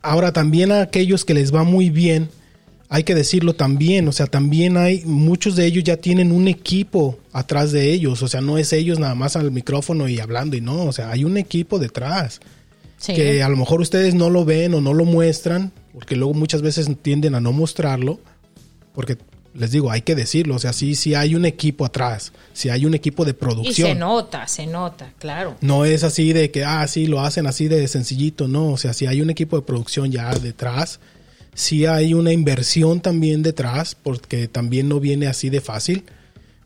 [0.00, 2.30] Ahora también a aquellos que les va muy bien,
[2.88, 7.18] hay que decirlo también, o sea, también hay, muchos de ellos ya tienen un equipo
[7.32, 10.62] atrás de ellos, o sea, no es ellos nada más al micrófono y hablando y
[10.62, 12.40] no, o sea, hay un equipo detrás
[13.02, 13.14] Sí.
[13.14, 16.62] que a lo mejor ustedes no lo ven o no lo muestran, porque luego muchas
[16.62, 18.20] veces tienden a no mostrarlo,
[18.94, 19.18] porque
[19.54, 22.86] les digo, hay que decirlo, o sea, sí, sí hay un equipo atrás, sí hay
[22.86, 23.98] un equipo de y se producción.
[23.98, 25.56] nota, se nota, claro.
[25.60, 28.92] No es así de que, ah, sí, lo hacen así de sencillito, no, o sea,
[28.92, 31.00] sí hay un equipo de producción ya detrás,
[31.54, 36.04] sí hay una inversión también detrás, porque también no viene así de fácil.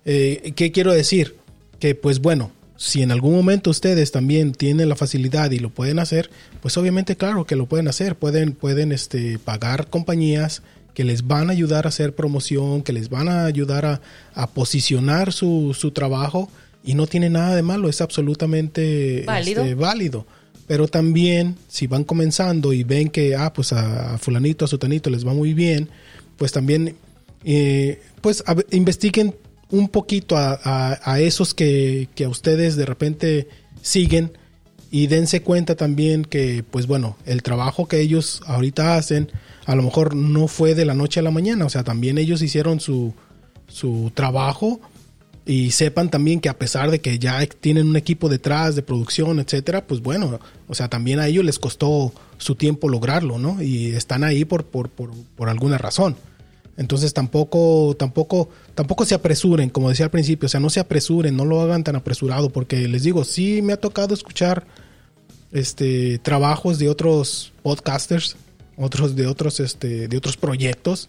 [0.05, 1.35] Eh, ¿Qué quiero decir?
[1.81, 5.99] Que pues bueno, si en algún momento ustedes también tienen la facilidad y lo pueden
[5.99, 10.63] hacer, pues obviamente claro que lo pueden hacer, pueden, pueden este, pagar compañías
[10.95, 14.01] que les van a ayudar a hacer promoción, que les van a ayudar a,
[14.35, 16.51] a posicionar su, su trabajo
[16.85, 19.63] y no tiene nada de malo, es absolutamente Válido.
[19.63, 20.27] este, válido.
[20.67, 25.11] Pero también, si van comenzando y ven que, ah, pues a, a fulanito, a sutanito
[25.11, 25.89] les va muy bien,
[26.37, 26.97] pues también,
[27.45, 29.35] eh, pues a investiguen
[29.71, 33.49] un poquito a, a- esos que, que a ustedes de repente
[33.83, 34.33] siguen
[34.91, 39.31] y dense cuenta también que, pues bueno, el trabajo que ellos ahorita hacen,
[39.65, 42.41] a lo mejor no fue de la noche a la mañana, o sea, también ellos
[42.43, 43.13] hicieron su,
[43.67, 44.81] su trabajo
[45.45, 49.39] y sepan también que a pesar de que ya tienen un equipo detrás de producción,
[49.41, 53.61] etcétera, pues bueno, o sea, también a ellos les costó su tiempo lograrlo, ¿no?
[53.63, 56.17] Y están ahí por, por, por, por alguna razón.
[56.77, 61.35] Entonces tampoco, tampoco, tampoco se apresuren, como decía al principio, o sea, no se apresuren,
[61.35, 64.67] no lo hagan tan apresurado, porque les digo, sí me ha tocado escuchar
[65.51, 68.37] este trabajos de otros podcasters,
[68.77, 71.09] otros de otros, este, de otros proyectos.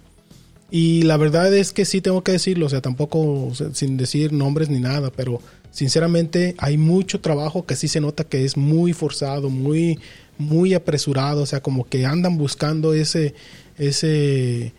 [0.72, 4.32] Y la verdad es que sí tengo que decirlo, o sea, tampoco o sin decir
[4.32, 5.42] nombres ni nada, pero
[5.72, 10.00] sinceramente hay mucho trabajo que sí se nota que es muy forzado, muy,
[10.38, 13.34] muy apresurado, o sea, como que andan buscando ese,
[13.78, 14.74] ese,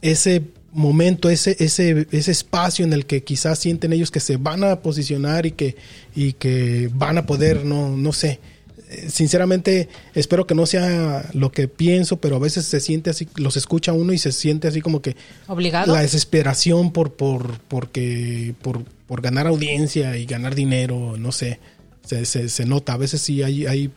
[0.00, 0.42] ese
[0.76, 4.80] momento, ese, ese, ese espacio en el que quizás sienten ellos que se van a
[4.80, 5.76] posicionar y que,
[6.14, 8.38] y que van a poder, no, no sé.
[8.88, 13.26] Eh, Sinceramente, espero que no sea lo que pienso, pero a veces se siente así,
[13.36, 15.16] los escucha uno y se siente así como que
[15.48, 15.92] ¿Obligado?
[15.92, 21.58] la desesperación por, por, porque, por, por ganar audiencia y ganar dinero, no sé,
[22.04, 22.92] se, se, se nota.
[22.92, 23.90] A veces sí hay, hay,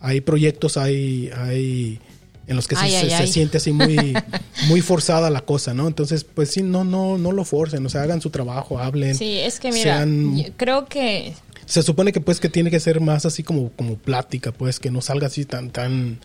[0.00, 1.98] hay proyectos, hay, hay
[2.46, 3.26] en los que se, Ay, se- ay, se ay.
[3.28, 4.14] siente así muy,
[4.68, 5.86] muy forzada la cosa, ¿no?
[5.88, 9.14] Entonces, pues sí, no, no, no lo forcen, o sea, hagan su trabajo, hablen.
[9.16, 11.34] Sí, es que mira, sean- creo que
[11.64, 14.90] se supone que pues que tiene que ser más así como, como plática, pues, que
[14.92, 16.20] no salga así tan, tan,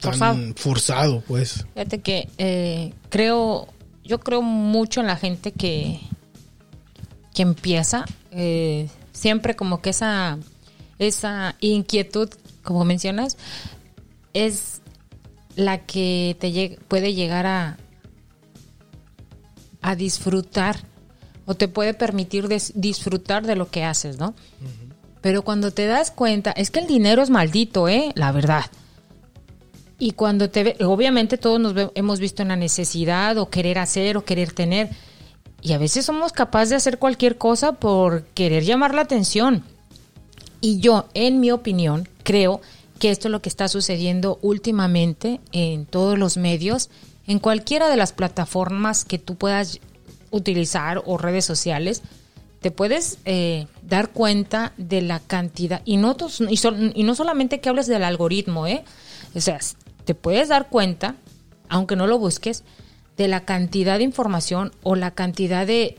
[0.00, 0.38] tan Forzado.
[0.56, 1.66] forzado, pues.
[1.74, 3.68] Fíjate que eh, creo,
[4.04, 6.00] yo creo mucho en la gente que,
[7.34, 10.38] que empieza, eh, siempre como que esa,
[10.98, 12.30] esa inquietud,
[12.62, 13.36] como mencionas,
[14.32, 14.75] es
[15.56, 17.76] la que te lleg- puede llegar a,
[19.82, 20.78] a disfrutar
[21.46, 24.34] o te puede permitir disfrutar de lo que haces, ¿no?
[25.20, 28.12] Pero cuando te das cuenta, es que el dinero es maldito, ¿eh?
[28.14, 28.64] La verdad.
[29.98, 34.16] Y cuando te ve, obviamente todos nos hemos visto en la necesidad o querer hacer
[34.16, 34.90] o querer tener.
[35.62, 39.64] Y a veces somos capaces de hacer cualquier cosa por querer llamar la atención.
[40.60, 42.66] Y yo, en mi opinión, creo que
[43.02, 46.90] esto es lo que está sucediendo últimamente en todos los medios,
[47.26, 49.80] en cualquiera de las plataformas que tú puedas
[50.30, 52.02] utilizar o redes sociales,
[52.60, 56.16] te puedes eh, dar cuenta de la cantidad, y no,
[57.14, 58.84] solamente que hables del algoritmo, ¿eh?
[59.34, 59.58] o sea,
[60.04, 61.16] te puedes dar cuenta,
[61.68, 62.64] aunque no lo busques,
[63.16, 65.94] de la cantidad de información o la cantidad de,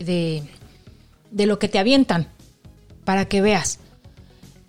[1.32, 2.28] de lo que te avientan
[3.06, 3.80] para que veas.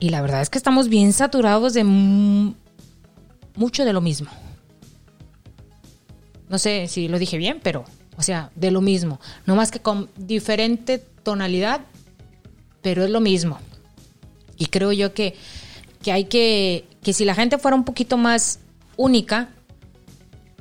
[0.01, 2.55] Y la verdad es que estamos bien saturados de mu-
[3.57, 4.31] mucho de lo mismo.
[6.49, 7.85] No sé si lo dije bien, pero,
[8.17, 9.21] o sea, de lo mismo.
[9.45, 11.81] No más que con diferente tonalidad,
[12.81, 13.59] pero es lo mismo.
[14.57, 15.35] Y creo yo que,
[16.03, 18.61] que hay que, que si la gente fuera un poquito más
[18.97, 19.49] única,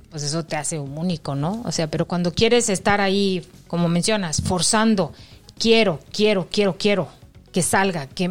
[0.09, 1.61] pues eso te hace un único, ¿no?
[1.63, 5.13] O sea, pero cuando quieres estar ahí, como mencionas, forzando,
[5.57, 7.07] quiero, quiero, quiero, quiero,
[7.57, 8.25] que salga, que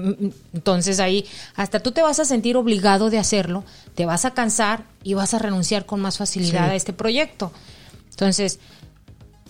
[0.55, 1.25] entonces ahí
[1.57, 3.65] hasta tú te vas a sentir obligado de hacerlo,
[3.97, 6.71] te vas a cansar y vas a renunciar con más facilidad Sí.
[6.71, 7.51] a este proyecto.
[8.11, 8.61] Entonces,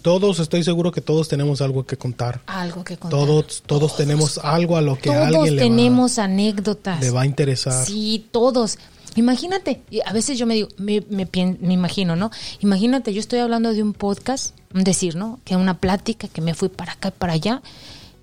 [0.00, 2.40] Todos, estoy seguro que todos tenemos algo que contar.
[2.46, 3.20] algo que contar.
[3.20, 7.00] Todos, todos tenemos algo a lo que Todos alguien le va, tenemos anécdotas.
[7.02, 7.84] le va a interesar.
[7.84, 8.78] Sí, todos.
[9.16, 12.30] Imagínate, y a veces yo me digo, me, me, pien- me imagino, ¿no?
[12.60, 15.38] Imagínate, yo estoy hablando de un podcast, decir, ¿no?
[15.44, 17.60] Que una plática, que me fui para acá y para allá,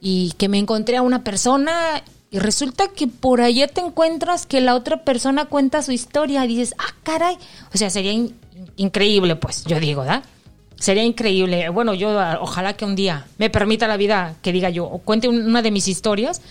[0.06, 4.60] y que me encontré a una persona, y resulta que por allá te encuentras que
[4.60, 7.38] la otra persona cuenta su historia, y dices, ah, caray.
[7.74, 8.36] O sea, sería in-
[8.76, 10.24] increíble, pues, yo digo, ¿verdad?
[10.78, 11.70] Sería increíble.
[11.70, 14.98] Bueno, yo ah, ojalá que un día me permita la vida que diga yo, o
[15.00, 16.42] cuente un- una de mis historias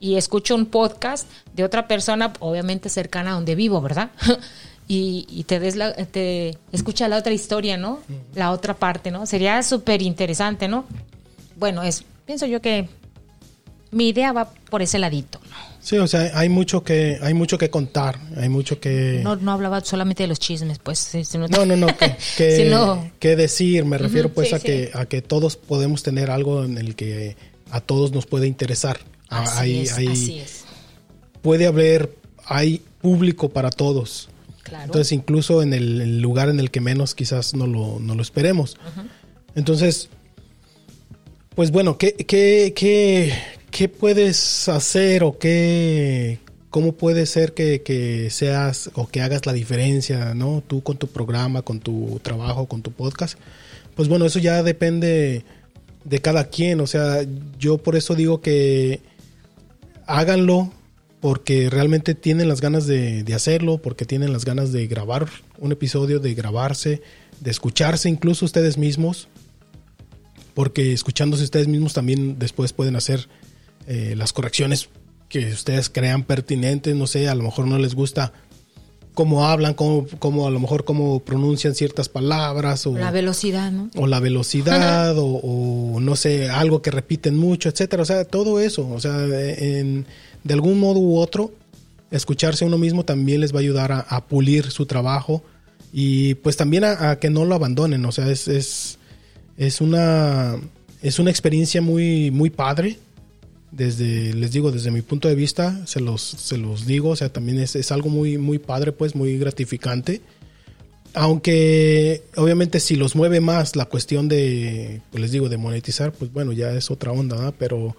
[0.00, 4.10] y escucho un podcast de otra persona, obviamente cercana a donde vivo, ¿verdad?
[4.88, 8.00] y, y te des la, te escucha la otra historia, ¿no?
[8.34, 9.26] La otra parte, ¿no?
[9.26, 10.86] Sería súper interesante, ¿no?
[11.56, 12.86] Bueno, es, pienso yo que
[13.90, 15.56] mi idea va por ese ladito, ¿no?
[15.80, 19.20] Sí, o sea, hay mucho que, hay mucho que contar, hay mucho que...
[19.24, 23.10] No, no hablaba solamente de los chismes, pues, sino- No, no, no, que, que, Sino-
[23.18, 24.64] que decir, me refiero Ujú, pues sí, a, sí.
[24.66, 27.36] Que, a que todos podemos tener algo en el que
[27.72, 29.00] a todos nos puede interesar.
[29.28, 30.64] Ah, Así hay- es, hay- así es.
[31.42, 32.14] Puede haber,
[32.44, 34.28] hay público para todos.
[34.62, 34.84] Claro.
[34.84, 38.22] Entonces, incluso en el, el lugar en el que menos quizás no lo, no lo
[38.22, 38.76] esperemos.
[39.56, 40.10] Entonces,
[41.60, 43.34] pues bueno, ¿qué, qué, qué,
[43.70, 46.38] qué puedes hacer o qué,
[46.70, 50.62] cómo puede ser que, que seas o que hagas la diferencia, ¿no?
[50.66, 53.38] Tú con tu programa, con tu trabajo, con tu podcast.
[53.94, 55.44] Pues bueno, eso ya depende
[56.02, 56.80] de cada quien.
[56.80, 57.26] O sea,
[57.58, 59.00] yo por eso digo que
[60.06, 60.72] háganlo
[61.20, 65.72] porque realmente tienen las ganas de, de hacerlo, porque tienen las ganas de grabar un
[65.72, 67.02] episodio, de grabarse,
[67.38, 69.28] de escucharse incluso ustedes mismos,
[70.54, 73.28] porque escuchándose ustedes mismos también después pueden hacer
[73.86, 74.88] eh, las correcciones
[75.28, 78.32] que ustedes crean pertinentes, no sé, a lo mejor no les gusta
[79.14, 83.90] cómo hablan, cómo, cómo a lo mejor cómo pronuncian ciertas palabras o La velocidad, ¿no?
[83.96, 88.60] o la velocidad o, o no sé, algo que repiten mucho, etcétera, o sea, todo
[88.60, 90.06] eso, o sea, en-
[90.42, 91.52] de algún modo u otro
[92.10, 95.42] escucharse a uno mismo también les va a ayudar a, a pulir su trabajo
[95.92, 98.98] y pues también a, a que no lo abandonen, o sea, es, es,
[99.60, 100.56] es una
[101.02, 102.96] es una experiencia muy muy padre.
[103.70, 107.30] Desde les digo desde mi punto de vista se los se los digo o sea
[107.30, 110.22] también es, es algo muy muy padre pues muy gratificante.
[111.12, 116.32] Aunque obviamente si los mueve más la cuestión de pues les digo de monetizar pues
[116.32, 117.54] bueno ya es otra onda ¿verdad?
[117.58, 117.94] pero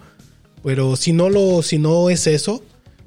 [0.64, 2.64] pero si no lo si no es eso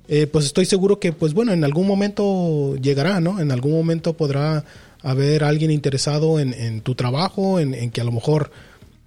[0.07, 4.13] eh, pues estoy seguro que pues bueno en algún momento llegará no en algún momento
[4.13, 4.63] podrá
[5.05, 8.49] haber alguien interesado en, en tu trabajo en, que a lo mejor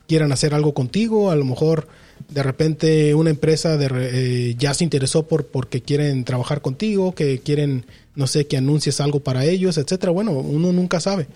[0.07, 1.88] quieran hacer algo contigo, a lo mejor
[2.28, 7.40] de repente una empresa de, eh, ya se interesó por porque quieren trabajar contigo, que
[7.40, 7.84] quieren,
[8.14, 10.12] no sé, que anuncies algo para ellos, etcétera.
[10.12, 11.26] Bueno, uno nunca sabe.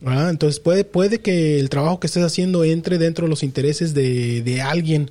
[0.00, 0.30] ¿verdad?
[0.30, 4.40] Entonces puede, puede que el trabajo que estés haciendo entre dentro de los intereses de,
[4.42, 5.10] de alguien,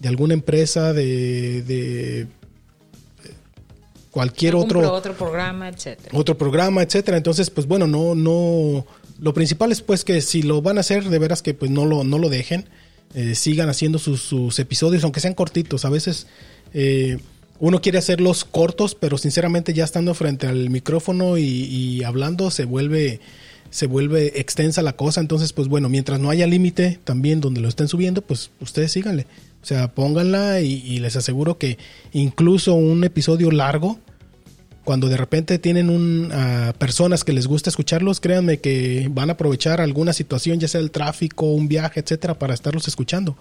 [0.00, 2.26] de alguna empresa, de, de
[4.12, 6.16] cualquier otro otro programa, etcétera.
[6.16, 7.16] otro programa, etcétera.
[7.16, 8.86] Entonces, pues bueno, no, no.
[9.18, 11.84] Lo principal es pues que si lo van a hacer, de veras que pues no
[11.86, 12.68] lo, no lo dejen.
[13.14, 15.84] Eh, sigan haciendo sus, sus episodios, aunque sean cortitos.
[15.84, 16.26] A veces
[16.74, 17.18] eh,
[17.58, 22.64] uno quiere hacerlos cortos, pero sinceramente ya estando frente al micrófono y, y hablando se
[22.64, 23.20] vuelve
[23.70, 25.20] se vuelve extensa la cosa.
[25.22, 29.26] Entonces, pues bueno, mientras no haya límite también donde lo estén subiendo, pues ustedes síganle.
[29.62, 31.78] O sea, pónganla y, les aseguro que
[32.12, 33.98] incluso un episodio largo,
[34.82, 39.34] cuando de repente tienen un, a personas que les gusta escucharlos, créanme que van a
[39.34, 43.36] aprovechar alguna situación, ya sea el tráfico, un viaje, etcétera, para estarlos escuchando.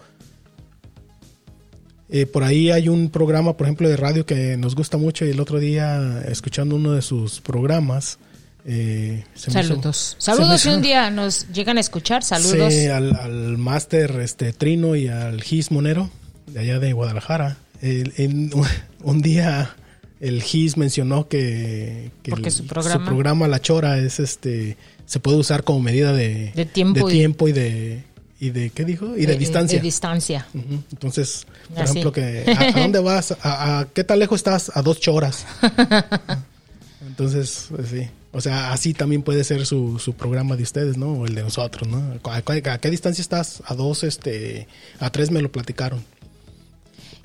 [2.13, 5.29] Eh, por ahí hay un programa, por ejemplo, de radio que nos gusta mucho y
[5.29, 8.19] el otro día, escuchando uno de sus programas,
[8.65, 10.15] eh, hizo- Saludos.
[10.19, 12.23] Saludos si un día nos llegan a escuchar.
[12.23, 12.73] Saludos.
[12.73, 16.09] Sí, al, al máster este, Trino y al Gis Monero,
[16.47, 17.57] de allá de Guadalajara.
[17.81, 18.13] El-
[19.03, 19.75] un día
[20.19, 25.63] el Gis mencionó que, el- su programa- programa La Chora es este se puede usar
[25.63, 28.03] como medida de, De tiempo y- tiempo y de
[28.39, 29.15] y de ¿qué dijo?
[29.17, 30.47] y de Eh, eh, distancia.
[30.53, 30.61] De.
[30.91, 31.91] Entonces, por Así.
[31.99, 33.35] ejemplo, que ¿a, a dónde vas?
[33.41, 34.71] ¿A, a qué tan lejos estás?
[34.75, 35.45] A dos choras.
[37.07, 38.07] Entonces, pues, sí.
[38.33, 41.13] O sea, así también puede ser su, su programa de ustedes, ¿no?
[41.13, 42.19] O el de nosotros, ¿no?
[42.23, 43.61] ¿A, qué distancia estás?
[43.65, 44.67] A dos, este,
[44.99, 46.03] a tres me lo platicaron.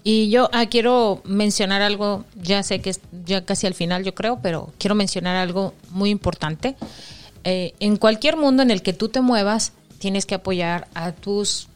[0.02, 4.14] Y yo ah, quiero mencionar algo, ya sé que es ya casi al final yo
[4.14, 6.76] creo, pero quiero mencionar algo muy importante.
[7.42, 11.68] Eh, en cualquier mundo en el que tú te muevas, tienes que apoyar a tus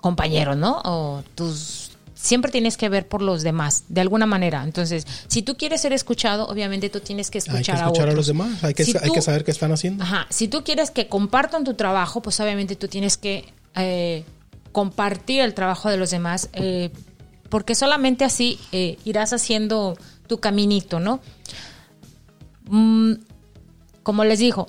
[0.00, 0.80] compañeros, ¿no?
[0.84, 1.87] O tus...
[2.20, 4.64] Siempre tienes que ver por los demás, de alguna manera.
[4.64, 8.10] Entonces, si tú quieres ser escuchado, obviamente tú tienes que escuchar, hay que escuchar a,
[8.10, 8.14] otros.
[8.16, 10.02] los demás, hay que, Si hay tú- que saber qué están haciendo.
[10.02, 13.44] Ajá, si tú quieres que compartan tu trabajo, pues obviamente tú tienes que
[13.76, 14.24] eh,
[14.72, 16.90] compartir el trabajo de los demás, eh,
[17.50, 19.96] porque solamente así eh, irás haciendo
[20.26, 21.20] tu caminito, ¿no?
[22.68, 23.12] Mm,
[24.02, 24.68] como les digo,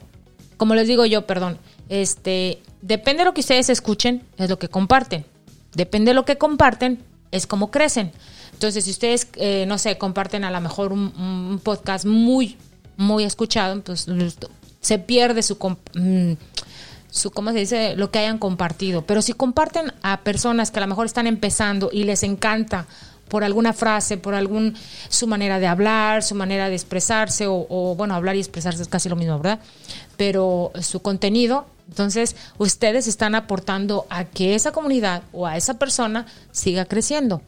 [0.57, 1.57] como les digo yo, perdón,
[1.89, 5.25] este, depende de lo que ustedes escuchen, es lo que comparten.
[5.73, 8.11] Depende de lo que comparten, es como crecen.
[8.53, 12.57] Entonces, si ustedes, eh, no sé, comparten a lo mejor un, podcast muy,
[12.97, 14.07] muy escuchado, pues
[14.81, 15.55] se pierde su,
[15.93, 16.33] mm,
[17.09, 17.95] su, ¿cómo se dice?
[17.95, 19.03] Lo que hayan compartido.
[19.03, 22.85] Pero si comparten a personas que a lo mejor están empezando y les encanta
[23.29, 24.75] por alguna frase, por algún
[25.07, 28.89] su manera de hablar, su manera de expresarse, o, o, bueno, hablar y expresarse es
[28.89, 29.59] casi lo mismo, ¿verdad?
[30.17, 36.27] Pero su contenido, entonces ustedes están aportando a que esa comunidad o a esa persona
[36.51, 37.41] siga creciendo.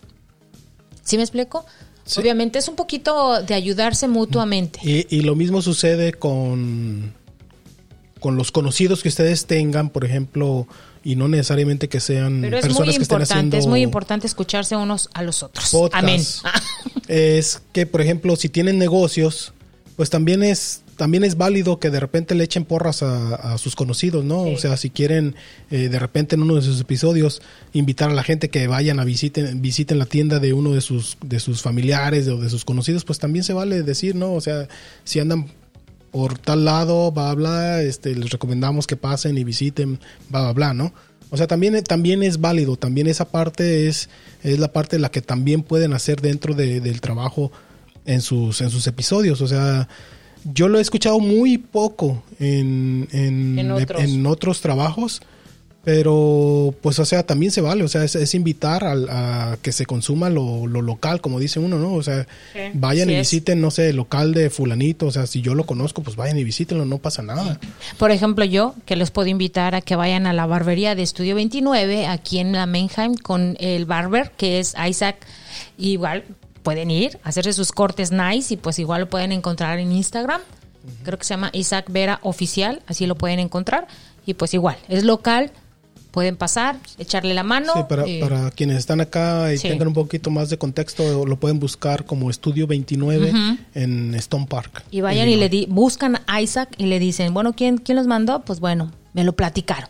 [1.03, 1.65] ¿Sí me explico?
[2.05, 2.19] Sí.
[2.19, 4.79] Obviamente es un poquito de ayudarse mutuamente.
[4.83, 7.13] Y, y lo mismo sucede con,
[8.19, 10.67] con los conocidos que ustedes tengan, por ejemplo,
[11.03, 14.27] y no necesariamente que sean Pero es personas muy que estén haciendo es muy importante
[14.27, 15.69] escucharse unos a los otros.
[15.69, 16.03] podcast.
[16.03, 16.21] Amén.
[17.07, 19.53] es que, por ejemplo, si tienen negocios,
[19.95, 23.75] pues también es también es válido que de repente le echen porras a, a sus
[23.75, 24.45] conocidos, ¿no?
[24.45, 24.53] Sí.
[24.53, 25.33] O sea, si quieren
[25.71, 27.41] eh, de repente en uno de sus episodios
[27.73, 31.17] invitar a la gente que vayan a visiten visiten la tienda de uno de sus
[31.25, 34.33] de sus familiares o de sus conocidos, pues también se vale decir, ¿no?
[34.33, 34.67] O sea,
[35.03, 35.47] si andan
[36.11, 39.97] por tal lado, bla, bla, este, les recomendamos que pasen y visiten,
[40.29, 40.93] bla, bla, bla, ¿no?
[41.31, 44.07] O sea, también, también es válido, también esa parte es,
[44.43, 47.51] es la parte de la que también pueden hacer dentro de- del trabajo
[48.05, 49.39] en sus, en sus episodios.
[49.41, 49.87] O sea,
[50.43, 54.01] yo lo he escuchado muy poco en, en, En otros.
[54.03, 55.21] en otros trabajos,
[55.83, 59.71] pero pues o sea, también se vale, o sea, es, es invitar al- a, que
[59.71, 61.93] se consuma lo, lo local, como dice uno, ¿no?
[61.95, 63.19] O sea, Sí, vayan y es.
[63.21, 66.37] visiten, no sé, el local de fulanito, o sea, si yo lo conozco, pues vayan
[66.37, 67.59] y visítenlo, no pasa nada.
[67.97, 71.33] Por ejemplo, yo que les puedo invitar a que vayan a la barbería de Estudio
[71.35, 75.17] 29 aquí en la Menheim con el barber que es Isaac.
[75.79, 76.23] Igual
[76.63, 80.41] pueden ir, hacerse sus cortes nice y pues igual lo pueden encontrar en Instagram.
[81.03, 83.87] Creo que se llama Isaac Vera Oficial, así lo pueden encontrar.
[84.25, 85.51] Y pues igual, es local,
[86.11, 87.73] pueden pasar, echarle la mano.
[87.75, 89.67] Sí, para, para quienes están acá y Sí.
[89.67, 93.31] tengan un poquito más de contexto, lo pueden buscar como Estudio 29
[93.75, 94.83] en Stone Park.
[94.91, 98.07] Y vayan y le di, buscan a Isaac y le dicen, bueno, ¿quién, ¿quién los
[98.07, 98.41] mandó?
[98.41, 99.89] Pues bueno, me lo platicaron.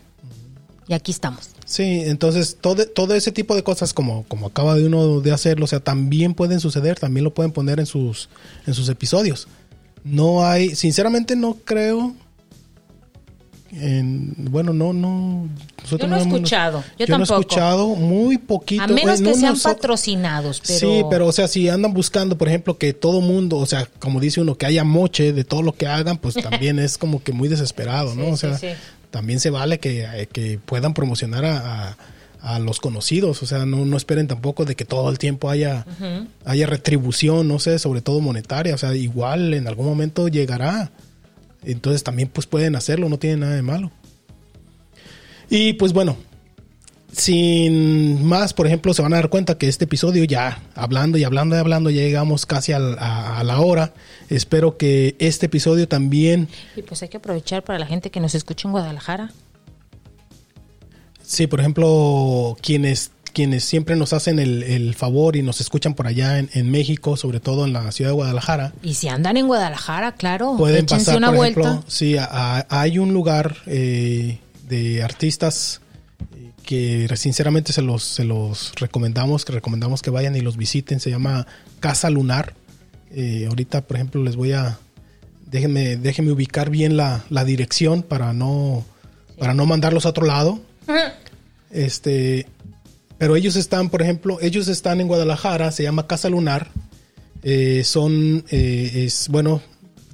[0.88, 1.50] Y aquí estamos.
[1.72, 5.64] Sí, entonces todo, todo ese tipo de cosas como, como acaba de uno de hacerlo,
[5.64, 8.28] o sea, también pueden suceder, también lo pueden poner en sus,
[8.66, 9.48] en sus episodios.
[10.04, 12.14] No hay, sinceramente no creo
[13.72, 15.48] en, bueno, no, no.
[15.82, 17.40] nosotros Yo no he escuchado, yo no he tampoco.
[17.40, 18.82] escuchado muy poquito.
[18.82, 20.78] A menos que sean patrocinados, pero...
[20.78, 24.20] Sí, pero o sea, si andan buscando, por ejemplo, que todo mundo, o sea, como
[24.20, 27.32] dice uno, que haya moche de todo lo que hagan, pues también es como que
[27.32, 28.24] muy desesperado, ¿no?
[28.24, 28.74] Sí, o sea, sí, sí.
[29.12, 31.96] También se vale que, eh, que puedan promocionar a, a-
[32.40, 35.86] a los conocidos, o sea, no, no esperen tampoco de que todo el tiempo haya,
[36.44, 40.90] haya retribución, no sé, sobre todo monetaria, o sea, igual en algún momento llegará.
[41.62, 43.92] Entonces también pues pueden hacerlo, no tiene nada de malo.
[45.48, 46.16] Y pues bueno,
[47.12, 51.24] sin más, por ejemplo, se van a dar cuenta que este episodio ya, hablando y
[51.24, 53.92] hablando y hablando, ya llegamos casi al- a, a la hora.
[54.30, 58.34] Espero que este episodio también, Y pues hay que aprovechar para la gente que nos
[58.34, 59.30] escucha en Guadalajara.
[61.22, 66.06] sí, por ejemplo, quienes, quienes siempre nos hacen el, el favor y nos escuchan por
[66.06, 69.46] allá en, en México, sobre todo en la ciudad de Guadalajara, Y si andan en
[69.46, 71.60] Guadalajara, claro, pueden pasar, una por vuelta.
[71.60, 74.38] ejemplo, sí, a- a- hay un lugar eh,
[74.68, 75.80] de artistas
[76.72, 81.10] que sinceramente se los, se los recomendamos, que recomendamos que vayan y los visiten, se
[81.10, 81.46] llama
[81.80, 82.54] Casa Lunar.
[83.10, 84.78] Eh, ahorita, por ejemplo, les voy a,
[85.44, 88.86] déjenme, déjenme ubicar bien la, la dirección para no,
[89.38, 90.60] para no mandarlos a otro lado.
[91.74, 92.46] Este,
[93.16, 96.68] pero ellos están, por ejemplo, ellos están en Guadalajara, se llama Casa Lunar.
[97.42, 99.62] Eh, son, eh, es, bueno,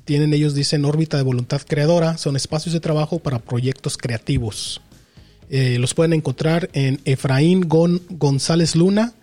[0.05, 2.17] tienen ellos, dicen, órbita de voluntad creadora.
[2.17, 4.81] Son espacios de trabajo para proyectos creativos.
[5.51, 9.15] Eh, los pueden encontrar en Efraín Gon- González Luna,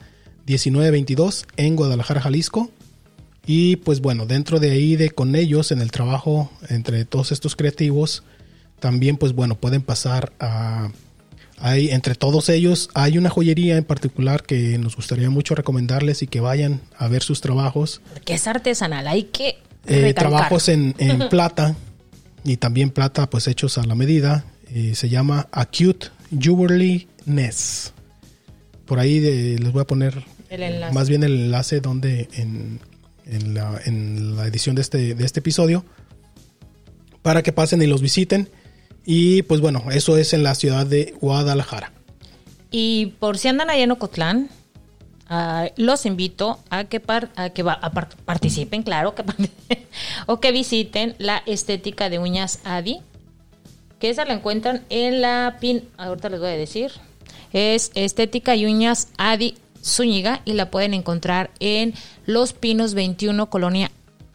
[0.48, 2.72] 1922, en Guadalajara, Jalisco.
[3.46, 7.56] Y pues bueno, dentro de ahí, de con ellos, en el trabajo entre todos estos
[7.56, 8.24] creativos,
[8.80, 10.90] también pues bueno, pueden pasar a...
[11.58, 16.28] Hay, entre todos ellos hay una joyería en particular que nos gustaría mucho recomendarles y
[16.28, 18.02] que vayan a ver sus trabajos.
[18.14, 19.56] Porque es artesanal, hay que
[19.88, 21.76] Eh, trabajos en, en plata
[22.44, 24.44] y también plata pues hechos a la medida.
[24.74, 26.08] Eh, se llama Acute
[26.38, 27.94] Jewelry Ness.
[28.86, 32.80] Por ahí de- les voy a poner El más bien el enlace donde en,
[33.26, 35.84] en la, en la edición de este, de este episodio
[37.22, 38.50] para que pasen y los visiten.
[39.06, 41.92] Y pues bueno, eso es en la ciudad de Guadalajara.
[42.72, 44.50] Y por si andan allá en Ocotlán,
[45.30, 49.50] ah, los invito a que, par- a que va- a par- participen, claro, que part-
[50.28, 53.00] o que visiten la estética de uñas Adi,
[54.00, 56.92] que esa la encuentran en la pin, ahorita les voy a decir,
[57.54, 61.94] es estética y uñas Adi Zúñiga y la pueden encontrar en
[62.26, 63.92] Los Pinos 21 Colonia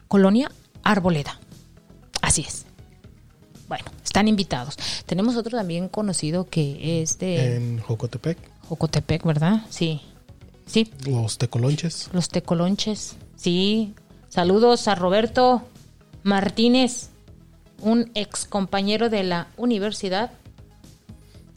[0.07, 0.51] Colonia
[0.83, 1.39] Arboleda.
[2.21, 2.65] Así es.
[3.67, 4.75] Bueno, están invitados.
[5.05, 8.37] Tenemos otro también conocido que es de En Jocotepec,
[8.67, 9.61] Jocotepec, ¿verdad?
[9.69, 10.01] Sí.
[10.65, 12.09] Sí, los tecolonches.
[12.13, 13.15] los tecolonches.
[13.35, 13.93] Sí.
[14.29, 15.61] Saludos a Roberto
[16.23, 17.10] Martínez,
[17.81, 20.31] un ex compañero de la universidad.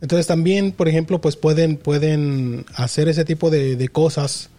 [0.00, 4.50] Entonces también, por ejemplo, pues pueden, pueden hacer ese tipo de, de cosas.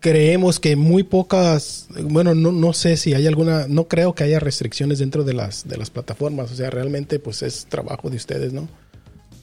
[0.00, 4.40] Creemos que muy pocas, bueno, no, no sé si hay alguna, no creo que haya
[4.40, 6.50] restricciones dentro de las, de las plataformas.
[6.52, 8.68] O sea, realmente pues es trabajo de ustedes, ¿no?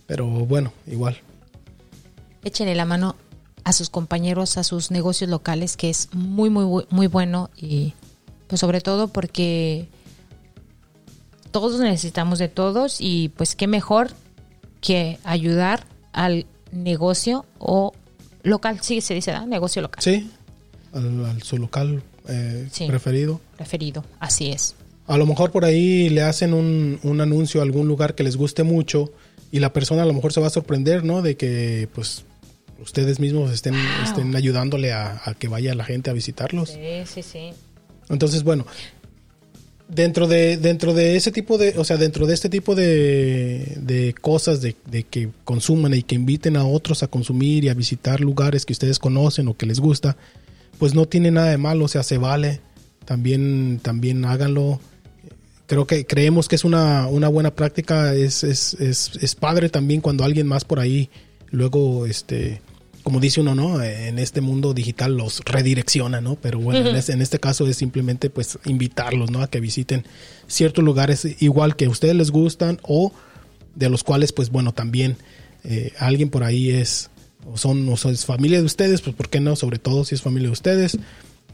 [0.06, 1.18] Pero bueno, igual.
[2.44, 3.16] Échenle la mano
[3.64, 7.50] a sus compañeros, a sus negocios locales, que es muy, muy, muy bueno.
[7.56, 7.94] Y
[8.48, 9.88] pues sobre todo porque
[11.52, 14.10] todos necesitamos de todos y pues qué mejor
[14.82, 17.94] que ayudar al negocio o
[18.44, 19.34] local, sí se dice.
[19.48, 20.02] Negocio local.
[20.04, 20.30] Sí,
[20.94, 22.86] al, al- su local eh, Sí.
[22.88, 23.42] preferido.
[23.58, 24.76] Preferido, así es.
[25.08, 28.38] A lo mejor por ahí le hacen un, un anuncio a algún lugar que les
[28.38, 29.12] guste mucho
[29.52, 31.24] y la persona a lo mejor se va a sorprender, ¿no?
[31.24, 32.24] De que, pues,
[32.80, 34.04] ustedes mismos estén, Wow.
[34.04, 36.70] estén ayudándole a, a que vaya la gente a visitarlos.
[36.70, 37.50] Sí, sí, sí.
[38.10, 38.66] Entonces, bueno,
[39.90, 44.14] dentro de, dentro de ese tipo de, o sea, dentro de este tipo de, de
[44.14, 44.76] cosas de,
[45.10, 49.00] que consuman y que inviten a otros a consumir y a visitar lugares que ustedes
[49.00, 50.16] conocen o que les gusta,
[50.78, 52.62] pues no tiene nada de malo, o sea, se vale.
[53.04, 54.80] También, también háganlo.
[55.66, 58.14] Creo que creemos que es una, una buena práctica.
[58.14, 61.10] Es, es, es, es padre también cuando alguien más por ahí
[61.50, 62.62] luego, este,
[63.04, 63.82] como dice uno, ¿no?
[63.82, 66.36] En este mundo digital los redirecciona, ¿no?
[66.36, 69.42] Pero bueno, en, este, en este caso es simplemente pues invitarlos, ¿no?
[69.42, 70.06] A que visiten
[70.48, 73.12] ciertos lugares igual que a ustedes les gustan o
[73.76, 75.18] de los cuales pues bueno también
[75.64, 77.10] eh, alguien por ahí es
[77.46, 80.16] o son o son- es familia de ustedes, pues por qué no, sobre todo si
[80.16, 80.98] es familia de ustedes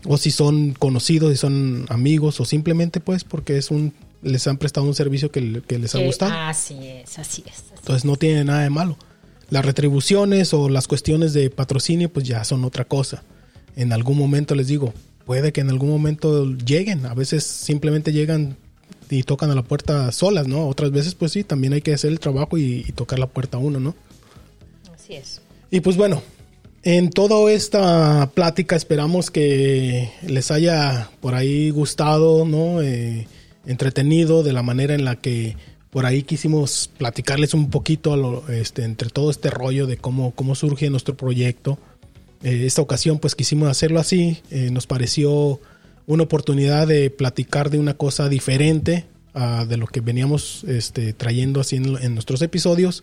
[0.05, 4.57] o si son conocidos, si son amigos o simplemente pues porque es un les han
[4.57, 6.33] prestado un servicio que, le- que les ha gustado.
[6.33, 7.53] Así es, así es.
[7.59, 8.97] así Entonces no tiene nada de malo.
[9.49, 13.23] Las retribuciones o las cuestiones de patrocinio pues ya son otra cosa.
[13.75, 14.93] En algún momento les digo,
[15.25, 17.05] puede que en algún momento lleguen.
[17.05, 18.57] A veces simplemente llegan
[19.09, 20.67] y tocan a la puerta solas, ¿no?
[20.67, 23.57] Otras veces pues sí, también hay que hacer el trabajo y, y tocar la puerta
[23.57, 23.95] a uno, ¿no?
[24.93, 25.41] Así es.
[25.69, 26.21] Y pues bueno,
[26.85, 32.79] en toda esta plática esperamos que les haya por ahí gustado, ¿no?
[32.79, 33.27] Eh,
[33.65, 35.57] entretenido de la manera en la que
[35.95, 40.89] por ahí quisimos platicarles un poquito este, entre todo este rollo de cómo, cómo surge
[40.89, 41.79] nuestro proyecto.
[42.43, 45.61] Eh, esta ocasión pues quisimos hacerlo así, eh, nos pareció
[46.05, 49.05] una oportunidad de platicar de una cosa diferente
[49.69, 53.01] de lo que veníamos este, trayendo así en, nuestros episodios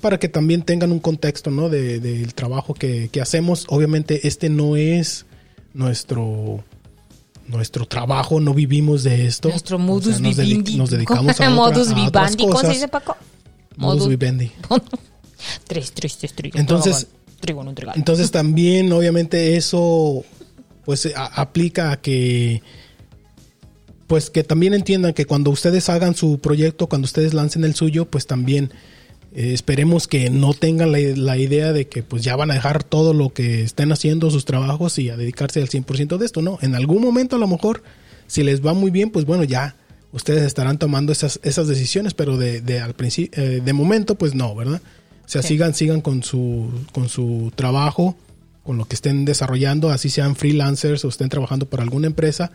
[0.00, 1.68] para que también tengan un contexto ¿no?
[1.68, 3.64] de- del trabajo que, que hacemos.
[3.68, 5.24] Obviamente este no es
[5.72, 6.64] nuestro
[7.46, 9.48] nuestro trabajo, no vivimos de esto.
[9.48, 10.76] Nuestro O sea, modus nos, vivendi.
[10.76, 12.42] nos dedicamos a, otra- modus a otras vivendi.
[12.44, 12.72] ¿Cómo se cosas.
[12.74, 13.16] dice, Paco?
[13.76, 14.50] Modus vivendi.
[15.66, 16.58] Tres, tres, tres, trigo.
[16.58, 17.06] Entonces-.
[17.94, 20.24] Entonces también, obviamente, eso
[20.86, 22.62] pues a- aplica a que
[24.06, 28.06] pues que también entiendan que cuando ustedes hagan su proyecto, cuando ustedes lancen el suyo,
[28.06, 28.70] pues también
[29.34, 32.84] eh, esperemos que no tengan la, la idea de que pues ya van a dejar
[32.84, 36.58] todo lo que estén haciendo, sus trabajos y a dedicarse al 100% de esto, ¿no?
[36.62, 37.82] En algún momento a lo mejor,
[38.26, 39.76] si les va muy bien, pues bueno, ya
[40.12, 44.34] ustedes estarán tomando esas, esas decisiones, pero de, de, al principio, eh, de momento, pues
[44.34, 44.80] no, ¿verdad?
[45.24, 45.48] O sea, Sí.
[45.48, 48.16] sigan, sigan con su, con su trabajo,
[48.62, 52.50] con lo que estén desarrollando, así sean freelancers o estén trabajando para alguna empresa.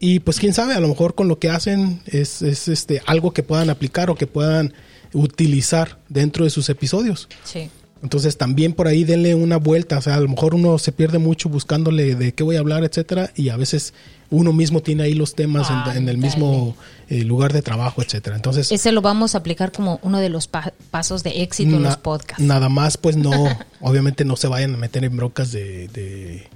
[0.00, 3.32] Y pues quién sabe, a lo mejor con lo que hacen es, es este algo
[3.32, 4.72] que puedan aplicar o que puedan
[5.12, 7.28] utilizar dentro de sus episodios.
[7.44, 7.70] Sí.
[8.02, 11.18] Entonces también por ahí denle una vuelta, o sea, a lo mejor uno se pierde
[11.18, 13.94] mucho buscándole de qué voy a hablar, etcétera, y a veces
[14.28, 16.74] uno mismo tiene ahí los temas en, en el mismo
[17.08, 18.34] eh, lugar de trabajo, etcétera.
[18.34, 21.82] Entonces Ese lo vamos a aplicar como uno de los pa- pasos de éxito en
[21.84, 22.42] los podcasts.
[22.42, 23.30] nada más, pues no,
[23.80, 26.48] obviamente no se vayan a meter en broncas de, de,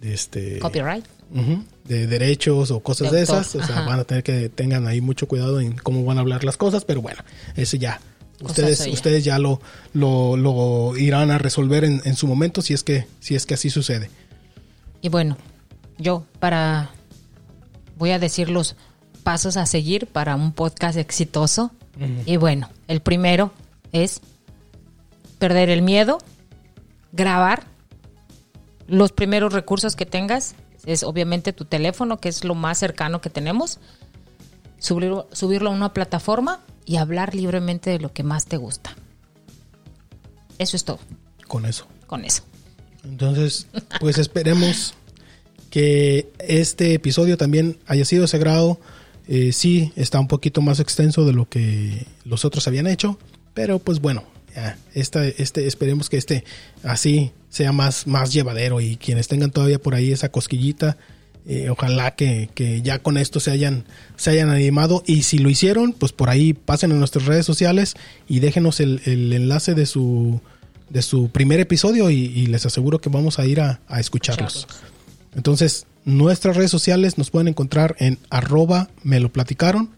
[0.00, 1.04] de este Copyright.
[1.84, 3.54] De derechos o cosas De esas.
[3.56, 3.86] O sea, ajá.
[3.86, 6.84] van a tener que tengan ahí mucho cuidado en cómo van a hablar las cosas,
[6.84, 7.22] pero bueno,
[7.56, 8.00] ese ya.
[8.40, 9.60] Ustedes, ustedes ya lo,
[9.92, 13.54] lo, lo irán a resolver en, en su momento si es que, si es que
[13.54, 14.10] así sucede.
[15.00, 15.36] Y bueno,
[15.98, 16.90] yo para
[17.96, 18.76] voy a decir los
[19.22, 21.70] pasos a seguir para un podcast exitoso.
[22.26, 23.52] Y bueno, el primero
[23.92, 24.20] es
[25.38, 26.18] perder el miedo,
[27.12, 27.62] grabar
[28.88, 30.56] los primeros recursos que tengas,
[30.86, 33.78] es obviamente tu teléfono, que es lo más cercano que tenemos,
[34.78, 38.94] subirlo, subirlo a una plataforma y hablar libremente de lo que más te gusta.
[40.58, 40.98] Eso es todo,
[41.48, 41.86] Con eso.
[42.06, 42.42] con eso.
[43.04, 43.66] Entonces,
[44.00, 44.94] pues esperemos
[45.70, 48.78] que este episodio también haya sido sagrado.
[49.26, 53.18] Eh, sí, está un poquito más extenso de lo que los otros habían hecho,
[53.54, 54.24] pero pues bueno,
[54.54, 56.44] ya, este, esperemos que este
[56.82, 60.96] así sea más, más llevadero y quienes tengan todavía por ahí esa cosquillita,
[61.46, 63.84] eh, ojalá que, que ya con esto se hayan,
[64.16, 67.94] se hayan animado y si lo hicieron, pues por ahí pasen a nuestras redes sociales
[68.28, 70.40] y déjenos el, el enlace de su,
[70.90, 74.66] de su primer episodio y, y les aseguro que vamos a ir a, a escucharlos.
[75.36, 79.90] Entonces, nuestras redes sociales nos pueden encontrar en arroba me lo platicaron.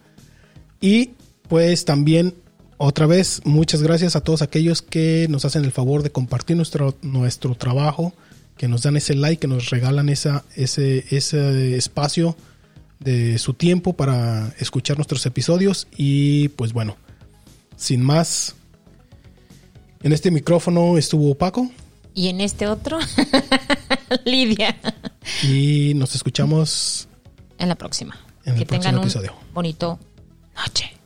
[0.83, 1.13] Y
[1.49, 2.35] pues también,
[2.79, 6.97] otra vez, muchas gracias a todos aquellos que nos hacen el favor de compartir nuestro,
[7.03, 8.13] nuestro trabajo,
[8.57, 12.37] que nos dan ese like, que nos regalan esa, ese, ese espacio
[13.01, 15.87] de su tiempo para escuchar nuestros episodios.
[15.97, 16.97] Y pues bueno,
[17.77, 18.55] sin más,
[20.03, 21.71] en este micrófono estuvo Paco
[22.15, 22.99] Y en este otro,
[24.25, 24.77] Lidia.
[25.43, 27.09] y nos escuchamos
[27.59, 28.19] En la próxima.
[28.45, 29.35] En el que próximo tengan un episodio.
[29.53, 29.99] bonito
[30.57, 30.97] noche.